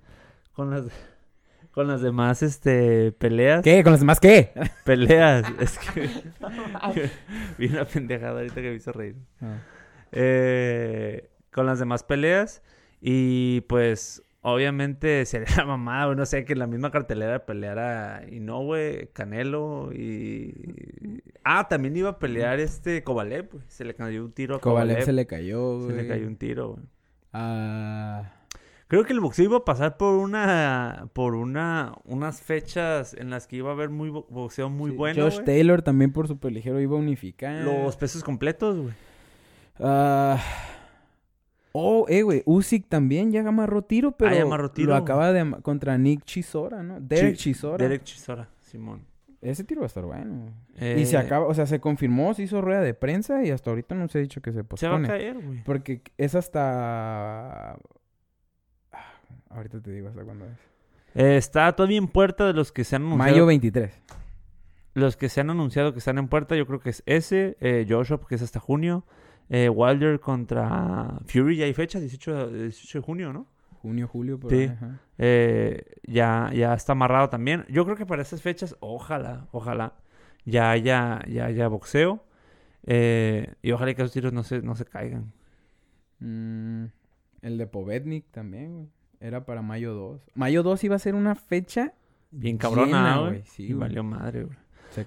Con 0.55 0.71
las... 0.71 0.87
Con 1.73 1.89
las 1.89 2.01
demás, 2.03 2.43
este... 2.45 3.11
Peleas. 3.13 3.63
¿Qué? 3.63 3.83
¿Con 3.83 3.91
los 3.91 4.01
demás 4.01 4.21
qué? 4.21 4.53
Peleas. 4.85 5.45
es 5.59 5.79
que... 5.79 6.09
Vi 7.59 7.67
una 7.67 7.85
pendejada 7.85 8.39
ahorita 8.39 8.55
que 8.55 8.71
me 8.71 8.77
hizo 8.77 8.93
reír. 8.93 9.17
Ah. 9.41 9.57
eh, 10.13 11.29
con 11.51 11.67
las 11.67 11.81
demás 11.81 12.05
peleas. 12.05 12.63
Y 13.01 13.63
pues, 13.63 14.23
obviamente 14.45 15.27
sería 15.27 15.49
la 15.57 15.65
mamada, 15.67 16.07
güey. 16.07 16.17
No 16.17 16.25
sé, 16.27 16.45
que 16.45 16.55
la 16.55 16.67
misma 16.69 16.91
cartelera 16.93 17.45
peleara 17.45 18.23
Inoue, 18.31 19.11
Canelo 19.13 19.91
y. 19.93 20.55
Ah, 21.43 21.67
también 21.69 21.97
iba 21.97 22.11
a 22.11 22.19
pelear 22.19 22.61
este 22.61 23.03
Kovalev, 23.03 23.49
güey. 23.51 23.65
Se 23.69 23.85
le 23.85 23.95
cayó 23.95 24.25
un 24.25 24.33
tiro 24.33 24.55
a 24.57 24.61
Kovalev 24.61 24.89
Kovalev. 24.95 25.05
se 25.05 25.13
le 25.13 25.27
cayó, 25.27 25.81
Se 25.81 25.85
güey. 25.87 25.97
le 25.97 26.07
cayó 26.09 26.27
un 26.27 26.37
tiro, 26.37 26.69
güey. 26.75 26.85
Ah, 27.33 28.31
Creo 28.87 29.03
que 29.05 29.13
el 29.15 29.21
boxeo 29.21 29.47
iba 29.47 29.57
a 29.57 29.65
pasar 29.65 29.97
por 29.97 30.15
una. 30.15 31.09
Por 31.15 31.35
una. 31.35 31.95
Unas 32.05 32.43
fechas 32.43 33.15
en 33.15 33.31
las 33.31 33.47
que 33.49 33.57
iba 33.57 33.71
a 33.71 33.73
haber 33.73 33.89
muy 33.91 34.11
bo- 34.11 34.27
boxeo 34.31 34.69
muy 34.71 34.91
sí. 34.93 34.97
bueno. 34.97 35.23
Josh 35.25 35.35
güey. 35.37 35.47
Taylor 35.47 35.83
también 35.83 36.13
por 36.13 36.29
su 36.29 36.39
peligero 36.39 36.81
iba 36.81 36.95
a 36.95 37.01
unificar. 37.01 37.65
Los 37.65 37.97
pesos 37.97 38.23
completos, 38.23 38.79
güey. 38.79 38.95
Ah. 39.81 40.39
Oh, 41.77 42.07
eh, 42.09 42.23
güey. 42.23 42.43
Usyk 42.47 42.89
también 42.89 43.33
ya 43.33 43.41
amarró 43.47 43.83
tiro, 43.83 44.13
pero 44.13 44.37
Ah, 44.37 44.43
amarró 44.43 44.71
tiro. 44.71 44.91
lo 44.91 44.95
acaba 44.97 45.33
de 45.33 45.61
contra 45.63 45.99
Nick 45.99 46.23
Chisora, 46.25 46.83
¿no? 46.85 47.01
Derek 47.01 47.35
Chi- 47.35 47.51
Chisora. 47.53 47.79
Derek 47.83 48.05
Chisora, 48.05 48.49
Simón. 48.61 49.05
Ese 49.41 49.65
tiro 49.65 49.81
va 49.81 49.87
a 49.87 49.89
estar 49.89 50.05
bueno. 50.05 50.47
Y 50.77 50.85
Eh, 51.03 51.05
se 51.07 51.17
acaba, 51.19 51.47
o 51.47 51.53
sea, 51.53 51.67
se 51.67 51.81
confirmó, 51.81 52.33
se 52.33 52.45
hizo 52.45 52.61
rueda 52.63 52.81
de 52.81 52.95
prensa 52.95 53.45
y 53.45 53.51
hasta 53.51 53.71
ahorita 53.71 53.95
no 53.97 54.09
se 54.09 54.19
ha 54.19 54.21
dicho 54.23 54.41
que 54.41 54.53
se 54.53 54.59
Se 54.59 54.61
va 54.63 54.67
a 54.67 54.69
pospone. 54.69 55.09
caer, 55.09 55.39
güey. 55.39 55.65
Porque 55.65 56.01
es 56.17 56.35
hasta... 56.35 57.73
Ah, 57.73 57.79
Ahorita 59.51 59.81
te 59.81 59.91
digo 59.91 60.09
hasta 60.09 60.23
cuándo 60.25 60.47
es. 60.47 60.59
Eh, 61.15 61.37
está 61.37 61.71
todavía 61.77 61.99
en 61.99 62.09
puerta 62.09 62.47
de 62.47 62.53
los 62.55 62.73
que 62.73 62.85
se 62.85 62.97
han 62.97 63.03
anunciado. 63.03 63.31
Mayo 63.33 63.47
23. 63.47 63.93
Los 64.95 65.17
que 65.17 65.29
se 65.29 65.41
han 65.41 65.51
anunciado 65.51 65.93
que 65.93 65.99
están 65.99 66.19
en 66.19 66.29
puerta, 66.29 66.57
yo 66.57 66.67
creo 66.67 66.81
que 66.81 66.91
es 66.91 67.03
ese, 67.07 67.57
eh, 67.61 67.85
Joshua, 67.89 68.21
que 68.29 68.37
es 68.37 68.43
hasta 68.43 68.61
junio. 68.61 69.05
Eh, 69.51 69.69
Wilder 69.69 70.21
contra 70.21 71.19
Fury, 71.27 71.57
ya 71.57 71.65
hay 71.67 71.75
fecha, 71.75 72.01
18, 72.01 72.51
de- 72.51 72.63
18 72.65 72.99
de 72.99 73.03
junio, 73.05 73.33
¿no? 73.33 73.47
Junio, 73.83 74.09
julio, 74.09 74.41
por 74.41 74.51
Sí. 74.51 74.57
ahí, 74.61 74.65
ajá. 74.67 74.99
Eh, 75.19 75.85
ya, 76.07 76.51
ya 76.55 76.73
está 76.75 76.93
amarrado 76.93 77.29
también. 77.29 77.65
Yo 77.69 77.85
creo 77.85 77.97
que 77.97 78.07
para 78.07 78.23
esas 78.23 78.41
fechas, 78.41 78.77
ojalá, 78.81 79.47
ojalá, 79.53 79.95
ya 80.47 80.71
haya, 80.71 81.21
ya 81.29 81.47
haya 81.47 81.69
boxeo. 81.69 82.25
eh, 82.87 83.55
y 83.63 83.73
ojalá 83.73 83.95
que 83.95 84.03
esos 84.03 84.13
tiros 84.13 84.33
no 84.35 84.43
se, 84.43 84.61
no 84.61 84.75
se 84.75 84.85
caigan. 84.85 85.33
Mm, 86.21 86.85
el 87.43 87.59
de 87.59 87.67
Povednik 87.67 88.31
también, 88.31 88.73
güey. 88.75 88.89
Era 89.21 89.47
para 89.47 89.63
mayo 89.63 89.95
2. 89.95 90.21
Mayo 90.35 90.63
2 90.63 90.85
iba 90.85 90.97
a 90.97 90.99
ser 90.99 91.15
una 91.15 91.35
fecha... 91.35 91.95
Bien 92.31 92.59
cabrona, 92.59 93.19
güey. 93.21 93.43
Sí, 93.47 93.69
y 93.69 93.73
valió 93.73 94.03
madre, 94.05 94.45
güey. 94.45 94.57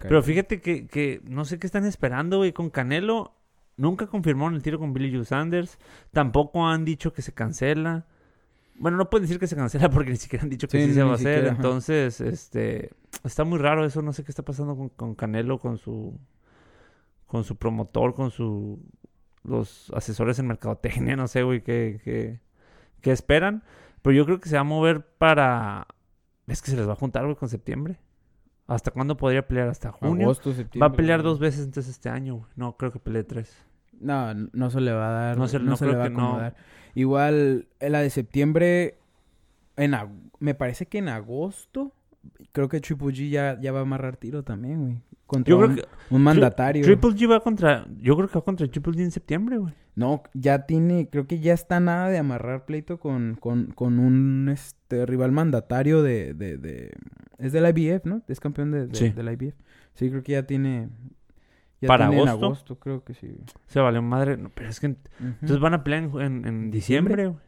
Pero 0.02 0.23
fíjate 0.23 0.60
que, 0.62 0.88
que 0.88 1.21
no 1.26 1.45
sé 1.45 1.60
qué 1.60 1.67
están 1.67 1.86
esperando, 1.86 2.38
güey, 2.38 2.52
con 2.54 2.69
Canelo. 2.69 3.37
Nunca 3.78 4.08
confirmaron 4.08 4.56
el 4.56 4.63
tiro 4.63 4.80
con 4.80 4.92
Billy 4.94 5.16
Joe 5.16 5.24
Sanders. 5.24 5.78
Tampoco 6.12 6.68
han 6.68 6.84
dicho 6.84 7.13
que 7.13 7.22
se 7.22 7.32
cancela. 7.34 8.08
Bueno, 8.76 8.98
no 8.98 9.10
pueden 9.10 9.24
decir 9.24 9.40
que 9.40 9.48
se 9.48 9.56
cancela 9.56 9.90
porque 9.92 10.12
ni 10.12 10.18
siquiera 10.18 10.44
han 10.44 10.50
dicho 10.50 10.68
que 10.68 10.80
Sí, 10.82 10.88
sí, 10.90 10.94
se 10.96 11.04
va 11.04 11.12
a 11.12 11.16
hacer. 11.16 11.36
siquiera. 11.36 11.56
Entonces, 11.56 12.20
este... 12.20 12.92
Está 13.24 13.44
muy 13.44 13.60
raro 13.60 13.86
eso. 13.86 14.02
No 14.02 14.13
sé 14.13 14.24
qué 14.24 14.32
está 14.32 14.44
pasando 14.44 14.76
con, 14.76 14.90
con 14.90 15.16
Canelo, 15.16 15.60
con 15.60 15.78
su... 15.78 16.20
Con 17.28 17.44
su 17.44 17.56
promotor, 17.56 18.16
con 18.16 18.32
su... 18.32 18.80
los 19.44 19.92
asesores 19.94 20.40
en 20.40 20.48
mercadotecnia, 20.48 21.16
no 21.16 21.28
sé, 21.28 21.44
güey, 21.44 21.62
qué, 21.62 22.00
qué, 22.04 22.40
qué 23.02 23.12
esperan. 23.12 23.63
Pero 24.02 24.16
yo 24.16 24.26
creo 24.26 24.40
que 24.40 24.50
se 24.50 24.56
va 24.56 24.62
a 24.62 24.63
mover 24.63 25.06
para... 25.06 25.88
Es 26.48 26.62
que 26.62 26.72
se 26.72 26.78
les 26.78 26.88
va 26.88 26.94
a 26.94 26.96
juntar, 26.96 27.26
güey, 27.26 27.36
con 27.36 27.50
septiembre. 27.50 28.00
¿Hasta 28.68 28.92
cuándo 28.92 29.16
podría 29.18 29.48
pelear? 29.48 29.70
¿Hasta 29.70 29.92
junio? 29.92 30.26
Agosto, 30.26 30.50
Va 30.50 30.56
septiembre. 30.58 30.88
a 30.94 30.96
pelear 30.96 31.24
dos 31.24 31.40
veces 31.40 31.66
entonces 31.66 31.92
este 31.94 32.10
año, 32.10 32.36
güey. 32.36 32.48
No, 32.56 32.76
creo 32.78 32.92
que 32.92 33.00
pelee 33.00 33.24
tres. 33.24 33.56
No, 34.00 34.34
no 34.34 34.70
se 34.70 34.82
le 34.82 34.92
va 34.92 35.08
a 35.08 35.12
dar. 35.12 35.38
No 35.38 35.44
No 35.44 35.48
se- 35.48 35.58
se, 35.58 35.64
no 35.64 35.72
le 35.72 35.78
creo 35.78 35.98
va 35.98 36.06
a 36.06 36.08
que 36.10 36.14
no. 36.14 36.52
Igual, 36.96 37.68
la 37.80 38.02
de 38.02 38.10
septiembre, 38.10 38.98
en 39.78 39.92
ag- 39.94 40.12
me 40.40 40.54
parece 40.54 40.86
que 40.88 40.98
en 40.98 41.08
agosto, 41.10 41.94
creo 42.52 42.68
que 42.70 42.80
Triple 42.80 43.08
G 43.10 43.30
ya, 43.30 43.60
ya 43.60 43.72
va 43.72 43.80
a 43.80 43.82
amarrar 43.84 44.18
tiro 44.18 44.44
también, 44.44 44.82
güey. 44.82 45.02
Contra 45.26 45.50
Yo 45.52 45.58
creo 45.58 45.70
un, 45.70 45.76
que 45.76 45.84
un 46.10 46.24
mandatario. 46.24 46.84
Triple 46.84 47.10
G 47.12 47.30
va 47.30 47.40
contra... 47.42 47.86
Yo 48.00 48.16
creo 48.16 48.30
que 48.30 48.36
va 48.40 48.46
contra 48.46 48.68
Triple 48.68 48.94
G 48.94 49.02
en 49.02 49.12
septiembre, 49.12 49.58
güey. 49.58 49.74
No, 49.96 50.24
ya 50.34 50.66
tiene, 50.66 51.10
creo 51.10 51.28
que 51.28 51.40
ya 51.40 51.54
está 51.54 51.80
nada 51.80 52.08
de 52.10 52.18
amarrar 52.18 52.66
pleito 52.66 53.00
con, 53.00 53.36
con, 53.40 53.68
con 53.72 54.00
un 54.00 54.48
este 54.50 55.06
rival 55.06 55.32
mandatario 55.32 56.02
de, 56.04 56.34
de, 56.34 56.58
de... 56.58 56.92
Es 57.40 57.52
del 57.52 57.66
IBF, 57.68 58.06
¿no? 58.06 58.22
Es 58.28 58.40
campeón 58.40 58.72
de, 58.72 58.88
de, 58.88 58.96
Sí. 58.96 59.10
del 59.10 59.32
IBF. 59.34 59.56
Sí, 59.96 60.10
creo 60.10 60.24
que 60.24 60.32
ya 60.34 60.44
tiene... 60.44 60.90
Ya 61.82 61.88
¿Para 61.90 62.08
tiene 62.08 62.24
en 62.24 62.30
agosto? 62.30 62.46
agosto, 62.46 62.80
creo 62.80 63.04
que 63.04 63.13
sí. 63.13 63.36
Se 63.68 63.80
valió 63.80 64.02
madre. 64.02 64.38
No, 64.38 64.50
pero 64.50 64.70
es 64.70 64.80
que... 64.80 64.96
Entonces 65.20 65.60
van 65.60 65.74
a 65.74 65.84
pelear 65.84 66.04
en, 66.04 66.18
en- 66.22 66.46
en 66.48 66.72
diciembre, 66.72 67.28
güey. 67.28 67.40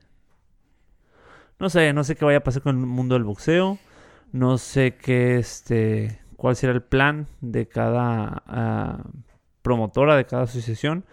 No 1.59 1.69
sé, 1.69 1.91
no 1.93 2.03
sé 2.03 2.15
qué 2.15 2.25
vaya 2.25 2.37
a 2.39 2.43
pasar 2.43 2.61
con 2.61 2.79
el 2.79 2.85
mundo 2.85 3.15
del 3.15 3.23
boxeo. 3.25 3.77
No 4.31 4.57
sé 4.57 4.95
qué, 4.95 5.37
este, 5.37 6.19
cuál 6.35 6.55
será 6.55 6.73
el 6.73 6.81
plan 6.81 7.27
de 7.41 7.67
cada 7.67 8.43
ah, 8.47 9.03
promotora, 9.61 10.15
de 10.15 10.25
cada 10.25 10.43
asociación. 10.43 11.05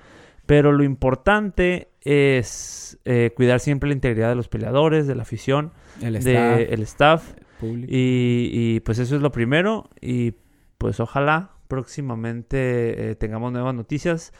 Pero 0.46 0.72
lo 0.72 0.84
importante 0.84 1.88
es 2.02 2.98
eh, 3.04 3.32
cuidar 3.34 3.58
siempre 3.58 3.88
la 3.88 3.94
integridad 3.94 4.28
de 4.28 4.36
los 4.36 4.48
peleadores, 4.48 5.06
de 5.06 5.16
la 5.16 5.22
afición, 5.22 5.72
El 6.00 6.14
del 6.14 6.26
staff, 6.26 6.72
el 6.72 6.82
staff. 6.82 7.34
y, 7.62 8.80
pues 8.80 8.98
eso 9.00 9.16
es 9.16 9.22
lo 9.22 9.32
primero. 9.32 9.90
Y 10.00 10.34
pues 10.78 11.00
ojalá 11.00 11.50
próximamente 11.66 13.10
eh, 13.10 13.14
tengamos 13.16 13.52
nuevas 13.52 13.74
noticias. 13.74 14.32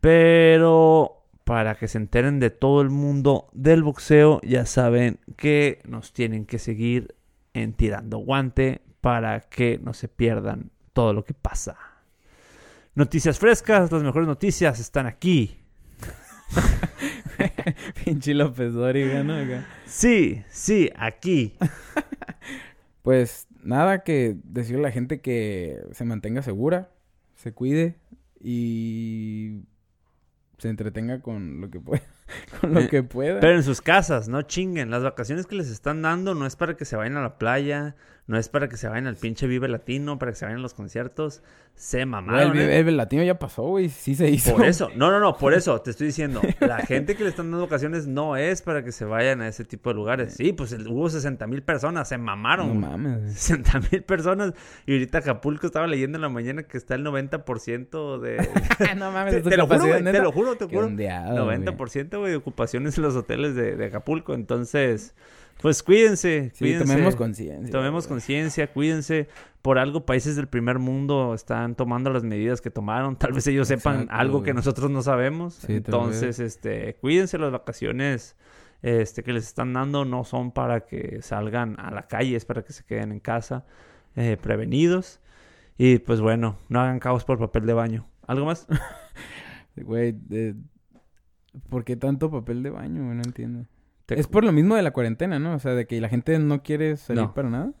Pero 0.00 1.24
para 1.44 1.74
que 1.74 1.88
se 1.88 1.98
enteren 1.98 2.40
de 2.40 2.48
todo 2.48 2.80
el 2.80 2.88
mundo 2.88 3.48
del 3.52 3.82
boxeo, 3.82 4.40
ya 4.42 4.64
saben 4.64 5.18
que 5.36 5.80
nos 5.84 6.14
tienen 6.14 6.46
que 6.46 6.58
seguir 6.58 7.14
en 7.54 7.72
tirando 7.72 8.18
guante 8.18 8.82
para 9.00 9.40
que 9.40 9.78
no 9.82 9.94
se 9.94 10.08
pierdan 10.08 10.70
todo 10.92 11.12
lo 11.12 11.24
que 11.24 11.34
pasa. 11.34 11.76
Noticias 12.94 13.38
frescas, 13.38 13.90
las 13.90 14.02
mejores 14.02 14.26
noticias 14.26 14.78
están 14.80 15.06
aquí. 15.06 15.56
Pinche 18.04 18.34
López 18.34 18.72
Dóriga, 18.72 19.22
¿no? 19.22 19.34
Acá. 19.34 19.66
Sí, 19.86 20.42
sí, 20.50 20.90
aquí. 20.96 21.56
Pues 23.02 23.46
nada, 23.62 24.04
que 24.04 24.36
decirle 24.44 24.80
a 24.80 24.88
la 24.88 24.92
gente 24.92 25.20
que 25.20 25.82
se 25.92 26.04
mantenga 26.04 26.42
segura, 26.42 26.90
se 27.34 27.52
cuide 27.52 27.96
y 28.38 29.62
se 30.58 30.68
entretenga 30.68 31.22
con 31.22 31.62
lo 31.62 31.70
que 31.70 31.80
pueda. 31.80 32.02
Con 32.60 32.74
lo 32.74 32.80
Eh, 32.80 32.88
que 32.88 33.02
pueda. 33.02 33.40
Pero 33.40 33.54
en 33.56 33.62
sus 33.62 33.80
casas, 33.80 34.28
no 34.28 34.42
chinguen. 34.42 34.90
Las 34.90 35.02
vacaciones 35.02 35.46
que 35.46 35.56
les 35.56 35.70
están 35.70 36.02
dando 36.02 36.34
no 36.34 36.46
es 36.46 36.56
para 36.56 36.76
que 36.76 36.84
se 36.84 36.96
vayan 36.96 37.16
a 37.16 37.22
la 37.22 37.38
playa, 37.38 37.94
no 38.30 38.38
es 38.38 38.48
para 38.48 38.68
que 38.68 38.76
se 38.76 38.86
vayan 38.88 39.08
al 39.08 39.16
pinche 39.16 39.48
Vive 39.48 39.66
Latino, 39.66 40.16
para 40.20 40.30
que 40.30 40.36
se 40.38 40.44
vayan 40.44 40.60
a 40.60 40.62
los 40.62 40.72
conciertos. 40.72 41.42
Se 41.74 41.96
Güey, 41.96 42.02
el, 42.02 42.08
mamaron. 42.08 42.52
vi- 42.52 42.60
¿eh? 42.60 42.78
el 42.78 42.96
latino 42.96 43.22
ya 43.24 43.38
pasó, 43.38 43.62
güey. 43.62 43.88
Sí 43.88 44.14
se 44.14 44.28
hizo. 44.30 44.54
Por 44.54 44.66
eso, 44.66 44.88
no, 44.94 45.10
no, 45.10 45.18
no, 45.18 45.36
por 45.36 45.52
eso 45.52 45.80
te 45.82 45.90
estoy 45.90 46.08
diciendo. 46.08 46.40
La 46.60 46.78
gente 46.78 47.16
que 47.16 47.24
le 47.24 47.30
están 47.30 47.50
dando 47.50 47.66
vacaciones 47.66 48.06
no 48.06 48.36
es 48.36 48.62
para 48.62 48.84
que 48.84 48.92
se 48.92 49.04
vayan 49.04 49.40
a 49.40 49.48
ese 49.48 49.64
tipo 49.64 49.90
de 49.90 49.94
lugares. 49.96 50.34
Sí, 50.34 50.52
pues 50.52 50.70
el- 50.72 50.86
hubo 50.86 51.08
60 51.10 51.44
mil 51.48 51.62
personas, 51.64 52.08
se 52.08 52.18
mamaron. 52.18 52.68
No 52.80 52.88
mames. 52.88 53.32
60 53.34 53.80
mil 53.90 54.02
personas. 54.04 54.52
Y 54.86 54.92
ahorita 54.92 55.18
Acapulco 55.18 55.66
estaba 55.66 55.88
leyendo 55.88 56.18
en 56.18 56.22
la 56.22 56.28
mañana 56.28 56.62
que 56.62 56.76
está 56.78 56.94
el 56.94 57.04
90% 57.04 58.20
de... 58.20 58.48
no 58.96 59.10
mames, 59.10 59.32
te, 59.32 59.38
es 59.38 59.42
tu 59.44 59.50
te 59.50 59.56
lo 59.56 59.66
juro, 59.66 59.86
güey, 59.86 60.04
te 60.04 60.20
lo 60.22 60.32
juro, 60.32 60.56
te 60.56 60.64
juro. 60.66 60.86
ondeado, 60.86 61.46
güey. 61.46 61.58
90% 61.58 62.18
güey, 62.18 62.30
de 62.30 62.36
ocupaciones 62.36 62.96
en 62.96 63.02
los 63.04 63.16
hoteles 63.16 63.56
de, 63.56 63.74
de 63.76 63.86
Acapulco. 63.86 64.34
Entonces, 64.34 65.14
pues 65.60 65.82
cuídense. 65.82 66.50
Sí, 66.54 66.64
cuídense. 66.64 66.86
tomemos 66.86 67.16
conciencia. 67.16 67.70
Tomemos 67.70 68.06
conciencia, 68.06 68.72
cuídense. 68.72 69.28
Por 69.62 69.78
algo, 69.78 70.06
países 70.06 70.36
del 70.36 70.48
primer 70.48 70.78
mundo 70.78 71.34
están 71.34 71.74
tomando 71.74 72.10
las 72.10 72.22
medidas 72.24 72.60
que 72.60 72.70
tomaron. 72.70 73.16
Tal 73.16 73.32
vez 73.32 73.46
ellos 73.46 73.68
sepan 73.68 74.08
algo 74.10 74.42
que 74.42 74.54
nosotros 74.54 74.90
no 74.90 75.02
sabemos. 75.02 75.54
Sí, 75.54 75.74
Entonces, 75.74 76.38
este, 76.40 76.94
cuídense 76.94 77.36
las 77.36 77.52
vacaciones 77.52 78.36
este, 78.80 79.22
que 79.22 79.32
les 79.34 79.46
están 79.46 79.72
dando. 79.74 80.04
No 80.06 80.24
son 80.24 80.52
para 80.52 80.86
que 80.86 81.20
salgan 81.20 81.78
a 81.78 81.90
la 81.90 82.06
calle, 82.08 82.36
es 82.36 82.46
para 82.46 82.62
que 82.62 82.72
se 82.72 82.84
queden 82.84 83.12
en 83.12 83.20
casa 83.20 83.66
eh, 84.16 84.38
prevenidos. 84.40 85.20
Y 85.76 85.98
pues 85.98 86.20
bueno, 86.20 86.58
no 86.68 86.80
hagan 86.80 86.98
caos 86.98 87.24
por 87.24 87.38
papel 87.38 87.66
de 87.66 87.72
baño. 87.74 88.06
¿Algo 88.26 88.46
más? 88.46 88.66
Güey, 89.76 90.12
de- 90.12 90.56
¿por 91.68 91.84
qué 91.84 91.96
tanto 91.96 92.30
papel 92.30 92.62
de 92.62 92.70
baño? 92.70 93.02
No 93.14 93.22
entiendo. 93.22 93.66
Te- 94.14 94.20
Es 94.20 94.26
por 94.26 94.44
lo 94.44 94.52
mismo 94.52 94.74
de 94.76 94.82
la 94.82 94.90
cuarentena, 94.90 95.38
¿no? 95.38 95.54
O 95.54 95.58
sea, 95.58 95.74
de 95.74 95.86
que 95.86 96.00
la 96.00 96.08
gente 96.08 96.38
no 96.38 96.62
quiere 96.62 96.96
salir 96.96 97.22
No. 97.22 97.32
para 97.34 97.48
nada. 97.48 97.72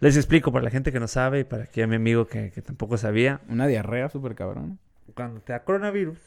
Les 0.00 0.16
explico 0.16 0.52
para 0.52 0.64
la 0.64 0.70
gente 0.70 0.92
que 0.92 1.00
no 1.00 1.08
sabe 1.08 1.40
y 1.40 1.44
para 1.44 1.64
aquí 1.64 1.80
a 1.82 1.86
mi 1.86 1.96
amigo 1.96 2.26
que, 2.26 2.50
que 2.50 2.62
tampoco 2.62 2.96
sabía. 2.98 3.40
Una 3.48 3.66
diarrea 3.66 4.08
súper 4.08 4.34
cabrón. 4.34 4.78
Cuando 5.14 5.40
te 5.40 5.52
da 5.52 5.64
coronavirus, 5.64 6.18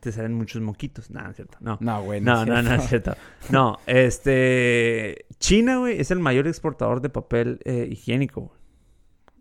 te 0.00 0.12
salen 0.12 0.34
muchos 0.34 0.62
moquitos. 0.62 1.10
No, 1.10 1.22
no 1.22 1.30
es 1.30 1.36
cierto. 1.36 1.58
No. 1.60 1.78
No, 1.80 2.02
güey. 2.02 2.20
No, 2.20 2.42
es 2.42 2.46
no, 2.48 2.62
no 2.62 2.74
es 2.74 2.86
cierto. 2.88 3.12
cierto. 3.14 3.52
No, 3.52 3.78
este... 3.86 5.26
China, 5.40 5.78
güey, 5.78 6.00
es 6.00 6.10
el 6.10 6.18
mayor 6.20 6.46
exportador 6.46 7.00
de 7.00 7.08
papel 7.08 7.60
eh, 7.64 7.88
higiénico, 7.90 8.40
güey. 8.42 8.58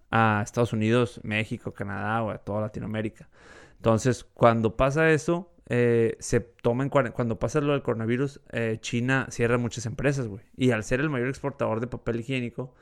A 0.09 0.41
Estados 0.43 0.71
Unidos, 0.71 1.19
México, 1.23 1.73
Canadá, 1.73 2.21
güey, 2.21 2.35
a 2.35 2.39
toda 2.39 2.61
Latinoamérica. 2.61 3.27
Entonces, 3.75 4.23
cuando 4.23 4.75
pasa 4.77 5.11
eso, 5.11 5.51
eh, 5.69 6.15
se 6.19 6.39
toma 6.39 6.83
en. 6.83 6.89
Cuando 6.89 7.39
pasa 7.39 7.61
lo 7.61 7.73
del 7.73 7.81
coronavirus, 7.81 8.41
eh, 8.51 8.77
China 8.81 9.27
cierra 9.29 9.57
muchas 9.57 9.85
empresas, 9.85 10.27
güey. 10.27 10.41
Y 10.55 10.71
al 10.71 10.83
ser 10.83 10.99
el 11.01 11.09
mayor 11.09 11.27
exportador 11.27 11.79
de 11.81 11.87
papel 11.87 12.19
higiénico, 12.21 12.73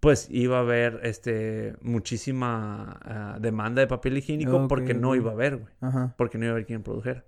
pues 0.00 0.28
iba 0.30 0.58
a 0.58 0.60
haber 0.60 1.00
este 1.04 1.74
muchísima 1.80 2.98
ah, 3.04 3.38
demanda 3.40 3.80
de 3.80 3.86
papel 3.86 4.18
higiénico 4.18 4.68
porque 4.68 4.94
no 4.94 5.14
iba 5.14 5.30
a 5.30 5.34
haber, 5.34 5.56
güey 5.56 5.72
Ajá. 5.80 6.14
porque 6.18 6.36
no 6.38 6.44
iba 6.44 6.52
a 6.52 6.54
haber 6.56 6.66
quien 6.66 6.82
produjera. 6.82 7.24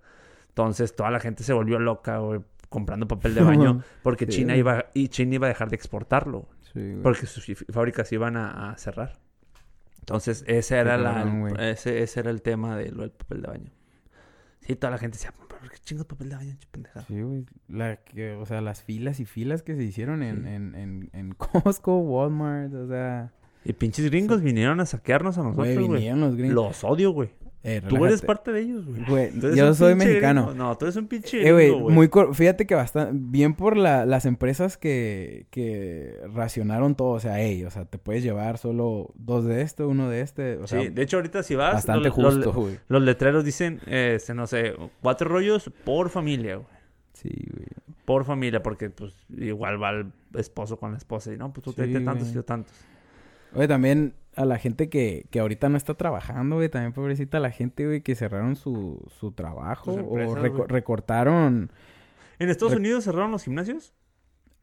Entonces 0.48 0.94
toda 0.94 1.10
la 1.10 1.20
gente 1.20 1.42
se 1.44 1.52
volvió 1.52 1.78
loca, 1.78 2.18
güey, 2.18 2.40
comprando 2.68 3.06
papel 3.08 3.34
de 3.34 3.42
baño 3.42 3.82
porque 4.02 4.26
Sí, 4.26 4.32
China 4.32 4.48
güey. 4.54 4.60
iba 4.60 4.86
y 4.92 5.08
China 5.08 5.34
iba 5.36 5.46
a 5.46 5.48
dejar 5.48 5.70
de 5.70 5.76
exportarlo 5.76 6.48
Sí, 6.72 6.80
güey. 6.80 7.02
porque 7.02 7.26
sus 7.26 7.46
fábricas 7.72 8.10
iban 8.12 8.36
a, 8.36 8.72
a 8.72 8.76
cerrar. 8.78 9.18
Entonces 10.00 10.44
ese 10.46 10.76
era 10.76 10.98
la 10.98 11.24
ese, 11.70 12.02
ese 12.02 12.20
era 12.20 12.30
el 12.30 12.42
tema 12.42 12.76
de 12.76 12.90
lo 12.90 13.02
del 13.02 13.10
papel 13.12 13.42
de 13.42 13.48
baño. 13.48 13.70
Sí, 14.66 14.74
toda 14.76 14.90
la 14.90 14.98
gente 14.98 15.16
decía, 15.18 15.32
¿por 15.32 15.70
qué 15.70 15.78
chingos 15.84 16.06
papel 16.06 16.28
de 16.30 16.36
baño, 16.36 16.56
pendejada?" 16.70 17.04
Sí, 17.06 17.20
güey. 17.20 17.44
La 17.68 17.96
que, 17.96 18.32
o 18.32 18.44
sea, 18.46 18.60
las 18.60 18.82
filas 18.82 19.20
y 19.20 19.24
filas 19.24 19.62
que 19.62 19.76
se 19.76 19.82
hicieron 19.84 20.22
en, 20.22 20.42
Sí. 20.42 20.48
en, 20.48 20.74
en, 20.74 21.10
en 21.12 21.32
Costco, 21.34 21.98
Walmart, 21.98 22.72
o 22.74 22.88
sea... 22.88 23.32
Y 23.64 23.72
pinches 23.72 24.04
gringos 24.10 24.42
vinieron 24.42 24.78
a 24.80 24.86
saquearnos 24.86 25.38
a 25.38 25.42
nosotros, 25.42 25.74
güey. 25.74 25.88
vinieron 25.88 26.20
los 26.20 26.36
gringos. 26.36 26.54
Los 26.54 26.84
odio, 26.84 27.10
güey. 27.10 27.30
Eh, 27.68 27.82
Tú 27.88 28.04
eres 28.06 28.22
parte 28.22 28.52
de 28.52 28.60
ellos, 28.60 28.84
güey. 28.86 29.32
Yo 29.56 29.74
soy 29.74 29.96
mexicano. 29.96 30.46
gringo. 30.46 30.54
No, 30.64 30.78
tú 30.78 30.84
eres 30.84 30.94
un 30.94 31.08
pinche 31.08 31.46
Eh, 31.48 31.52
güey, 31.52 31.66
gringo, 31.66 31.82
güey. 31.82 31.94
muy 31.96 32.08
cor- 32.08 32.32
fíjate 32.32 32.64
que 32.64 32.76
bastante 32.76 33.12
bien 33.20 33.54
por 33.54 33.76
la- 33.76 34.06
las 34.06 34.24
empresas 34.24 34.76
que, 34.76 35.46
que 35.50 36.14
racionaron 36.32 36.94
todo, 36.94 37.08
o 37.08 37.18
sea, 37.20 37.40
ey, 37.40 37.64
o 37.64 37.70
sea, 37.72 37.84
te 37.86 37.98
puedes 37.98 38.22
llevar 38.22 38.58
solo 38.58 39.12
dos 39.16 39.44
de 39.46 39.62
esto, 39.62 39.88
uno 39.88 40.08
de 40.08 40.20
este, 40.20 40.58
o 40.58 40.68
sea, 40.68 40.80
Sí, 40.80 40.90
de 40.90 41.02
hecho 41.02 41.16
ahorita 41.16 41.42
si 41.42 41.56
vas... 41.56 41.74
bastante 41.74 42.08
los- 42.08 42.16
los- 42.18 42.34
justo, 42.36 42.52
güey. 42.52 42.78
Los 42.86 43.02
letreros 43.02 43.44
dicen, 43.44 43.80
este, 43.86 44.32
no 44.32 44.46
sé, 44.46 44.74
cuatro 45.02 45.28
rollos 45.28 45.68
por 45.84 46.08
familia, 46.10 46.56
güey. 46.56 46.68
Sí, 47.14 47.30
güey. 47.52 47.66
Por 48.04 48.24
familia, 48.24 48.62
porque 48.62 48.90
pues 48.90 49.12
igual 49.36 49.82
va 49.82 49.90
el 49.90 50.12
esposo 50.36 50.76
con 50.78 50.92
la 50.92 50.98
esposa. 50.98 51.32
Y 51.32 51.36
no, 51.36 51.52
pues 51.52 51.64
tú 51.64 51.70
Sí, 51.70 51.76
tráete 51.78 52.00
tantos 52.02 52.28
y 52.28 52.32
yo 52.34 52.44
tantos. 52.44 52.72
Oye, 53.54 53.66
también 53.66 54.14
a 54.36 54.44
la 54.44 54.58
gente 54.58 54.88
que, 54.88 55.26
que 55.30 55.40
ahorita 55.40 55.68
no 55.68 55.76
está 55.76 55.94
trabajando, 55.94 56.56
güey, 56.56 56.68
también 56.68 56.92
pobrecita 56.92 57.40
la 57.40 57.50
gente, 57.50 57.86
güey, 57.86 58.02
que 58.02 58.14
cerraron 58.14 58.54
su, 58.56 59.04
su 59.18 59.32
trabajo 59.32 59.92
o 59.92 60.16
reco- 60.36 60.66
recortaron, 60.66 61.72
¿En 62.38 62.48
Estados 62.50 62.72
Re- 62.74 62.78
Unidos 62.78 63.04
cerraron 63.04 63.30
los 63.32 63.44
gimnasios? 63.44 63.94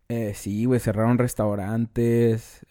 eh, 0.09 0.33
sí, 0.35 0.65
güey, 0.65 0.79
cerraron 0.79 1.17
restaurantes, 1.17 2.65